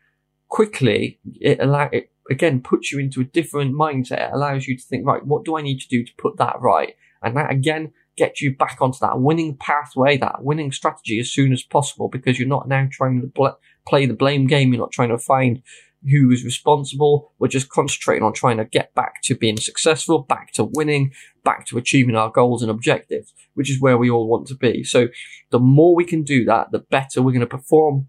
quickly, 0.48 1.20
it 1.42 1.60
allow, 1.60 1.90
it 1.92 2.12
again 2.32 2.62
puts 2.62 2.92
you 2.92 3.00
into 3.00 3.22
a 3.22 3.26
different 3.26 3.76
mindset. 3.76 4.30
It 4.30 4.34
allows 4.34 4.66
you 4.66 4.78
to 4.78 4.84
think, 4.84 5.06
right, 5.06 5.26
what 5.26 5.44
do 5.44 5.58
I 5.58 5.62
need 5.62 5.80
to 5.82 5.88
do 5.88 6.04
to 6.04 6.12
put 6.18 6.38
that 6.38 6.60
right? 6.62 6.96
And 7.22 7.36
that 7.36 7.52
again 7.52 7.92
gets 8.16 8.42
you 8.42 8.56
back 8.56 8.78
onto 8.80 9.00
that 9.02 9.20
winning 9.20 9.58
pathway, 9.58 10.18
that 10.18 10.44
winning 10.44 10.72
strategy 10.72 11.20
as 11.20 11.30
soon 11.30 11.52
as 11.52 11.64
possible 11.64 12.08
because 12.08 12.40
you're 12.40 12.48
not 12.48 12.68
now 12.68 12.88
trying 12.90 13.20
to 13.20 13.28
bl- 13.28 13.48
play 13.86 14.06
the 14.06 14.14
blame 14.14 14.48
game. 14.48 14.72
You're 14.72 14.82
not 14.82 14.92
trying 14.92 15.10
to 15.10 15.18
find 15.18 15.62
who 16.10 16.32
is 16.32 16.44
responsible. 16.44 17.34
We're 17.40 17.48
just 17.48 17.70
concentrating 17.70 18.24
on 18.24 18.34
trying 18.34 18.58
to 18.58 18.66
get 18.66 18.94
back 18.94 19.22
to 19.24 19.36
being 19.36 19.58
successful, 19.58 20.20
back 20.20 20.52
to 20.54 20.64
winning, 20.64 21.12
back 21.44 21.66
to 21.68 21.78
achieving 21.78 22.16
our 22.16 22.30
goals 22.30 22.62
and 22.62 22.72
objectives, 22.72 23.34
which 23.54 23.70
is 23.70 23.82
where 23.82 23.98
we 23.98 24.10
all 24.10 24.28
want 24.28 24.48
to 24.48 24.56
be. 24.56 24.84
So 24.84 25.08
the 25.52 25.60
more 25.60 25.96
we 25.96 26.06
can 26.06 26.24
do 26.24 26.46
that, 26.46 26.72
the 26.72 26.80
better 26.80 27.22
we're 27.22 27.32
going 27.32 27.40
to 27.42 27.48
perform 27.48 28.08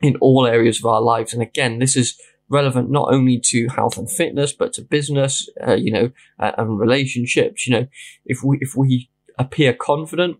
in 0.00 0.16
all 0.16 0.46
areas 0.46 0.78
of 0.78 0.86
our 0.86 1.00
lives. 1.00 1.32
And 1.32 1.42
again, 1.42 1.78
this 1.78 1.96
is 1.96 2.20
relevant 2.48 2.90
not 2.90 3.12
only 3.12 3.40
to 3.46 3.68
health 3.68 3.96
and 3.96 4.10
fitness, 4.10 4.52
but 4.52 4.72
to 4.74 4.82
business, 4.82 5.48
uh, 5.66 5.74
you 5.74 5.92
know, 5.92 6.10
uh, 6.38 6.52
and 6.58 6.78
relationships. 6.78 7.66
You 7.66 7.74
know, 7.74 7.86
if 8.24 8.42
we, 8.44 8.58
if 8.60 8.76
we 8.76 9.10
appear 9.38 9.72
confident, 9.72 10.38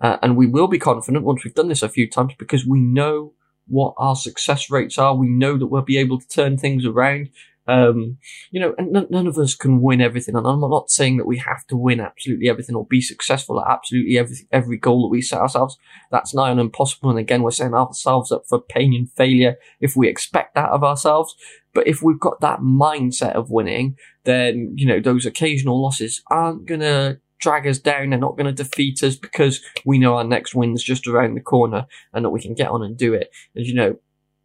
uh, 0.00 0.18
and 0.20 0.36
we 0.36 0.46
will 0.46 0.66
be 0.66 0.78
confident 0.78 1.24
once 1.24 1.44
we've 1.44 1.54
done 1.54 1.68
this 1.68 1.82
a 1.82 1.88
few 1.88 2.10
times 2.10 2.34
because 2.38 2.66
we 2.66 2.80
know 2.80 3.32
what 3.66 3.94
our 3.96 4.16
success 4.16 4.70
rates 4.70 4.98
are. 4.98 5.16
We 5.16 5.28
know 5.28 5.56
that 5.58 5.66
we'll 5.66 5.82
be 5.82 5.98
able 5.98 6.20
to 6.20 6.28
turn 6.28 6.56
things 6.56 6.84
around. 6.84 7.30
Um, 7.66 8.18
you 8.50 8.60
know, 8.60 8.74
and 8.76 8.94
n- 8.94 9.06
none 9.08 9.26
of 9.26 9.38
us 9.38 9.54
can 9.54 9.80
win 9.80 10.02
everything. 10.02 10.36
And 10.36 10.46
I'm 10.46 10.60
not 10.60 10.90
saying 10.90 11.16
that 11.16 11.26
we 11.26 11.38
have 11.38 11.66
to 11.68 11.76
win 11.76 11.98
absolutely 11.98 12.48
everything 12.48 12.76
or 12.76 12.84
be 12.84 13.00
successful 13.00 13.58
at 13.58 13.70
absolutely 13.70 14.18
every, 14.18 14.36
every 14.52 14.76
goal 14.76 15.02
that 15.02 15.12
we 15.12 15.22
set 15.22 15.40
ourselves. 15.40 15.78
That's 16.10 16.34
nigh 16.34 16.50
on 16.50 16.58
impossible. 16.58 17.08
And 17.08 17.18
again, 17.18 17.42
we're 17.42 17.52
setting 17.52 17.72
ourselves 17.74 18.30
up 18.30 18.42
for 18.46 18.60
pain 18.60 18.92
and 18.92 19.10
failure 19.12 19.56
if 19.80 19.96
we 19.96 20.08
expect 20.08 20.54
that 20.54 20.70
of 20.70 20.84
ourselves. 20.84 21.34
But 21.72 21.88
if 21.88 22.02
we've 22.02 22.20
got 22.20 22.40
that 22.40 22.60
mindset 22.60 23.32
of 23.32 23.50
winning, 23.50 23.96
then, 24.24 24.74
you 24.76 24.86
know, 24.86 25.00
those 25.00 25.24
occasional 25.24 25.82
losses 25.82 26.22
aren't 26.30 26.66
going 26.66 26.80
to 26.80 27.18
drag 27.44 27.66
us 27.66 27.78
down. 27.78 28.10
They're 28.10 28.18
not 28.18 28.36
going 28.36 28.52
to 28.52 28.62
defeat 28.64 29.02
us 29.02 29.16
because 29.16 29.60
we 29.84 29.98
know 29.98 30.16
our 30.16 30.24
next 30.24 30.54
win's 30.54 30.82
just 30.82 31.06
around 31.06 31.34
the 31.34 31.40
corner 31.40 31.86
and 32.12 32.24
that 32.24 32.30
we 32.30 32.40
can 32.40 32.54
get 32.54 32.70
on 32.70 32.82
and 32.82 32.96
do 32.96 33.12
it. 33.12 33.30
And 33.54 33.66
you 33.66 33.74
know, 33.74 33.98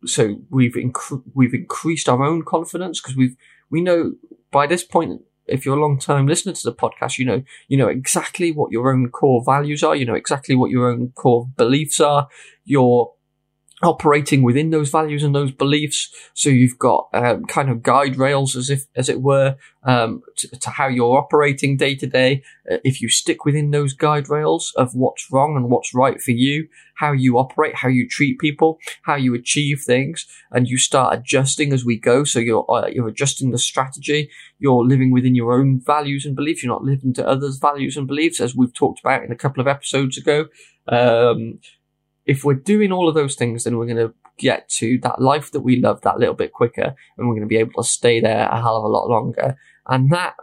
so 0.05 0.41
we've 0.49 0.73
inc- 0.73 1.23
we've 1.33 1.53
increased 1.53 2.09
our 2.09 2.23
own 2.23 2.43
confidence 2.43 3.01
because 3.01 3.15
we've 3.15 3.35
we 3.71 3.81
know 3.81 4.13
by 4.51 4.67
this 4.67 4.83
point 4.83 5.21
if 5.47 5.65
you're 5.65 5.77
a 5.77 5.81
long 5.81 5.97
time 5.97 6.27
listener 6.27 6.53
to 6.53 6.63
the 6.63 6.75
podcast, 6.75 7.17
you 7.17 7.25
know, 7.25 7.41
you 7.69 7.77
know 7.77 7.87
exactly 7.87 8.51
what 8.51 8.71
your 8.71 8.91
own 8.91 9.09
core 9.09 9.43
values 9.43 9.81
are. 9.81 9.95
You 9.95 10.05
know 10.05 10.13
exactly 10.13 10.55
what 10.55 10.69
your 10.69 10.89
own 10.89 11.11
core 11.15 11.47
beliefs 11.55 11.99
are. 11.99 12.27
Your 12.65 13.13
operating 13.81 14.43
within 14.43 14.71
those 14.71 14.89
values 14.89 15.23
and 15.23 15.33
those 15.33 15.51
beliefs. 15.51 16.13
So 16.33 16.49
you've 16.49 16.77
got 16.77 17.07
um, 17.13 17.45
kind 17.45 17.69
of 17.69 17.81
guide 17.81 18.17
rails, 18.17 18.55
as 18.55 18.69
if, 18.69 18.85
as 18.95 19.07
it 19.07 19.21
were, 19.21 19.55
um, 19.83 20.21
to, 20.37 20.47
to, 20.59 20.69
how 20.71 20.87
you're 20.87 21.17
operating 21.17 21.77
day 21.77 21.95
to 21.95 22.07
day. 22.07 22.43
Uh, 22.69 22.77
if 22.83 23.01
you 23.01 23.07
stick 23.09 23.45
within 23.45 23.71
those 23.71 23.93
guide 23.93 24.29
rails 24.29 24.73
of 24.75 24.93
what's 24.93 25.31
wrong 25.31 25.55
and 25.55 25.69
what's 25.69 25.93
right 25.93 26.21
for 26.21 26.31
you, 26.31 26.67
how 26.95 27.13
you 27.13 27.37
operate, 27.37 27.75
how 27.75 27.87
you 27.87 28.07
treat 28.07 28.39
people, 28.39 28.77
how 29.03 29.15
you 29.15 29.33
achieve 29.33 29.81
things, 29.85 30.27
and 30.51 30.67
you 30.67 30.77
start 30.77 31.17
adjusting 31.17 31.71
as 31.71 31.85
we 31.85 31.97
go. 31.97 32.25
So 32.25 32.39
you're 32.39 32.69
uh, 32.69 32.87
you're 32.87 33.07
adjusting 33.07 33.51
the 33.51 33.57
strategy. 33.57 34.29
You're 34.59 34.85
living 34.85 35.11
within 35.11 35.35
your 35.35 35.53
own 35.53 35.79
values 35.79 36.25
and 36.25 36.35
beliefs. 36.35 36.61
You're 36.61 36.73
not 36.73 36.83
living 36.83 37.13
to 37.13 37.25
others' 37.25 37.57
values 37.57 37.95
and 37.95 38.07
beliefs, 38.07 38.41
as 38.41 38.55
we've 38.55 38.73
talked 38.73 38.99
about 38.99 39.23
in 39.23 39.31
a 39.31 39.37
couple 39.37 39.61
of 39.61 39.67
episodes 39.67 40.17
ago. 40.17 40.47
Um, 40.89 41.59
if 42.29 42.43
we're 42.43 42.53
doing 42.53 42.91
all 42.91 43.09
of 43.09 43.15
those 43.15 43.33
things, 43.33 43.63
then 43.63 43.75
we're 43.75 43.87
going 43.87 43.97
to 43.97 44.13
get 44.37 44.69
to 44.69 44.99
that 44.99 45.19
life 45.19 45.51
that 45.51 45.61
we 45.61 45.81
love 45.81 46.01
that 46.01 46.19
little 46.19 46.35
bit 46.35 46.53
quicker 46.53 46.95
and 47.17 47.27
we're 47.27 47.33
going 47.33 47.41
to 47.41 47.47
be 47.47 47.57
able 47.57 47.81
to 47.81 47.89
stay 47.89 48.21
there 48.21 48.47
a 48.47 48.61
hell 48.61 48.77
of 48.77 48.83
a 48.83 48.87
lot 48.87 49.09
longer. 49.09 49.57
And 49.87 50.11
that 50.11 50.35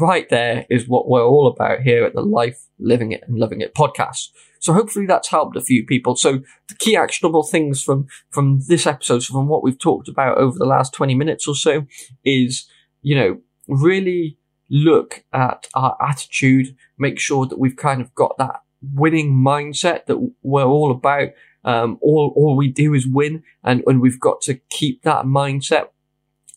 right 0.00 0.28
there 0.30 0.64
is 0.70 0.86
what 0.86 1.08
we're 1.08 1.26
all 1.26 1.48
about 1.48 1.80
here 1.80 2.04
at 2.04 2.14
the 2.14 2.22
Life 2.22 2.68
Living 2.78 3.10
It 3.10 3.24
and 3.26 3.40
Loving 3.40 3.60
It 3.60 3.74
podcast. 3.74 4.28
So 4.60 4.72
hopefully 4.72 5.04
that's 5.04 5.30
helped 5.30 5.56
a 5.56 5.60
few 5.60 5.84
people. 5.84 6.14
So 6.14 6.42
the 6.68 6.76
key 6.78 6.96
actionable 6.96 7.42
things 7.42 7.82
from, 7.82 8.06
from 8.30 8.60
this 8.68 8.86
episode, 8.86 9.24
so 9.24 9.34
from 9.34 9.48
what 9.48 9.64
we've 9.64 9.78
talked 9.78 10.06
about 10.06 10.38
over 10.38 10.56
the 10.56 10.64
last 10.64 10.94
20 10.94 11.16
minutes 11.16 11.48
or 11.48 11.56
so 11.56 11.86
is, 12.24 12.68
you 13.02 13.16
know, 13.16 13.40
really 13.66 14.38
look 14.70 15.24
at 15.32 15.66
our 15.74 15.96
attitude, 16.00 16.76
make 16.98 17.18
sure 17.18 17.46
that 17.46 17.58
we've 17.58 17.76
kind 17.76 18.00
of 18.00 18.14
got 18.14 18.38
that 18.38 18.60
winning 18.94 19.32
mindset 19.32 20.06
that 20.06 20.32
we're 20.42 20.64
all 20.64 20.90
about. 20.90 21.28
Um, 21.64 21.98
all, 22.02 22.32
all 22.36 22.56
we 22.56 22.68
do 22.68 22.92
is 22.92 23.06
win 23.06 23.44
and, 23.62 23.82
and 23.86 24.00
we've 24.00 24.18
got 24.18 24.40
to 24.42 24.54
keep 24.68 25.02
that 25.02 25.24
mindset. 25.24 25.88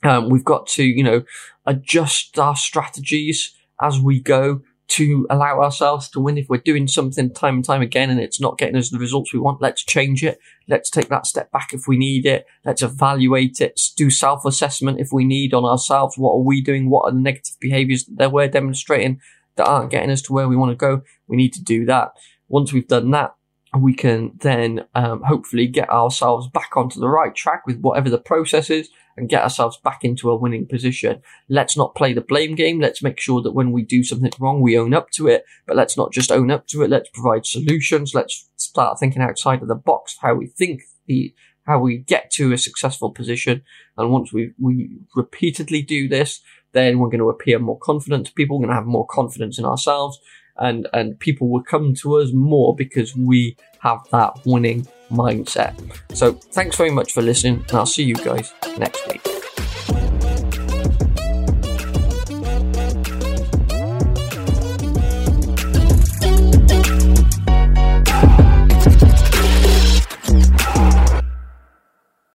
Um, 0.04 0.30
we've 0.30 0.44
got 0.44 0.68
to, 0.70 0.84
you 0.84 1.04
know, 1.04 1.24
adjust 1.66 2.38
our 2.40 2.56
strategies 2.56 3.56
as 3.82 4.00
we 4.00 4.20
go 4.20 4.62
to 4.88 5.26
allow 5.30 5.62
ourselves 5.62 6.10
to 6.10 6.20
win. 6.20 6.38
If 6.38 6.48
we're 6.48 6.58
doing 6.58 6.88
something 6.88 7.34
time 7.34 7.56
and 7.56 7.66
time 7.66 7.82
again 7.82 8.10
and 8.10 8.20
it's 8.20 8.40
not 8.40 8.58
getting 8.58 8.76
us 8.76 8.90
the 8.90 9.00
results 9.00 9.34
we 9.34 9.40
want, 9.40 9.62
let's 9.62 9.84
change 9.84 10.24
it. 10.24 10.38
Let's 10.68 10.90
take 10.90 11.10
that 11.10 11.26
step 11.26 11.52
back 11.52 11.70
if 11.74 11.88
we 11.88 11.98
need 11.98 12.26
it. 12.26 12.46
Let's 12.64 12.84
evaluate 12.84 13.62
it. 13.62 13.80
Do 13.98 14.10
self-assessment 14.10 15.00
if 15.00 15.10
we 15.12 15.26
need 15.26 15.54
on 15.54 15.66
ourselves. 15.66 16.18
What 16.18 16.34
are 16.34 16.44
we 16.44 16.62
doing? 16.62 16.90
What 16.90 17.06
are 17.06 17.12
the 17.12 17.20
negative 17.20 17.56
behaviors 17.60 18.06
that 18.16 18.32
we're 18.32 18.48
demonstrating? 18.48 19.22
That 19.58 19.68
aren't 19.68 19.92
getting 19.92 20.12
us 20.12 20.22
to 20.24 20.34
where 20.34 20.48
we 20.48 20.56
want 20.56 20.72
to 20.72 20.76
go, 20.76 21.02
we 21.28 21.38
need 21.38 21.54
to 21.54 21.64
do 21.64 21.86
that. 21.86 22.10
Once 22.48 22.72
we've 22.72 22.88
done 22.88 23.12
that, 23.12 23.36
we 23.78 23.94
can 23.94 24.32
then 24.42 24.86
um, 24.96 25.22
hopefully 25.24 25.68
get 25.68 25.90
ourselves 25.90 26.48
back 26.48 26.78
onto 26.78 27.00
the 27.00 27.10
right 27.10 27.36
track 27.36 27.66
with 27.66 27.80
whatever 27.80 28.10
the 28.10 28.18
process 28.18 28.70
is 28.70 28.90
and 29.18 29.30
get 29.30 29.44
ourselves 29.44 29.78
back 29.84 30.04
into 30.04 30.30
a 30.30 30.36
winning 30.36 30.68
position. 30.68 31.22
Let's 31.50 31.78
not 31.78 31.96
play 31.96 32.14
the 32.14 32.22
blame 32.22 32.56
game. 32.56 32.80
Let's 32.80 33.04
make 33.04 33.20
sure 33.20 33.42
that 33.42 33.54
when 33.54 33.72
we 33.72 33.84
do 33.84 34.04
something 34.04 34.32
wrong, 34.40 34.62
we 34.62 34.78
own 34.78 34.94
up 34.94 35.10
to 35.12 35.28
it. 35.28 35.46
But 35.68 35.78
let's 35.78 35.98
not 35.98 36.12
just 36.12 36.32
own 36.32 36.52
up 36.52 36.68
to 36.68 36.84
it. 36.84 36.90
Let's 36.90 37.10
provide 37.14 37.46
solutions. 37.46 38.14
Let's 38.14 38.50
start 38.56 39.00
thinking 39.00 39.22
outside 39.22 39.62
of 39.62 39.68
the 39.68 39.76
box, 39.76 40.18
how 40.22 40.36
we 40.36 40.48
think 40.48 40.82
the 41.08 41.34
how 41.66 41.80
we 41.80 41.98
get 41.98 42.30
to 42.32 42.54
a 42.54 42.58
successful 42.58 43.12
position. 43.12 43.64
And 43.98 44.12
once 44.12 44.32
we 44.32 44.52
we 44.60 45.00
repeatedly 45.16 45.82
do 45.82 46.08
this, 46.08 46.42
then 46.76 47.00
we're 47.00 47.10
going 47.10 47.20
to 47.20 47.30
appear 47.30 47.58
more 47.58 47.80
confident. 47.80 48.28
to 48.28 48.34
People 48.34 48.58
we're 48.58 48.68
going 48.68 48.76
to 48.76 48.76
have 48.76 48.86
more 48.86 49.08
confidence 49.08 49.58
in 49.58 49.66
ourselves 49.66 50.20
and, 50.58 50.88
and 50.94 51.20
people 51.20 51.50
will 51.50 51.64
come 51.64 51.94
to 51.96 52.18
us 52.18 52.32
more 52.34 52.76
because 52.76 53.16
we 53.16 53.58
have 53.80 54.00
that 54.12 54.34
winning 54.46 54.88
mindset. 55.10 55.74
So 56.16 56.34
thanks 56.34 56.76
very 56.76 56.92
much 56.92 57.14
for 57.14 57.22
listening 57.22 57.64
and 57.70 57.74
I'll 57.74 57.86
see 57.86 58.04
you 58.04 58.16
guys 58.16 58.54
next 58.78 59.08
week. 59.08 59.35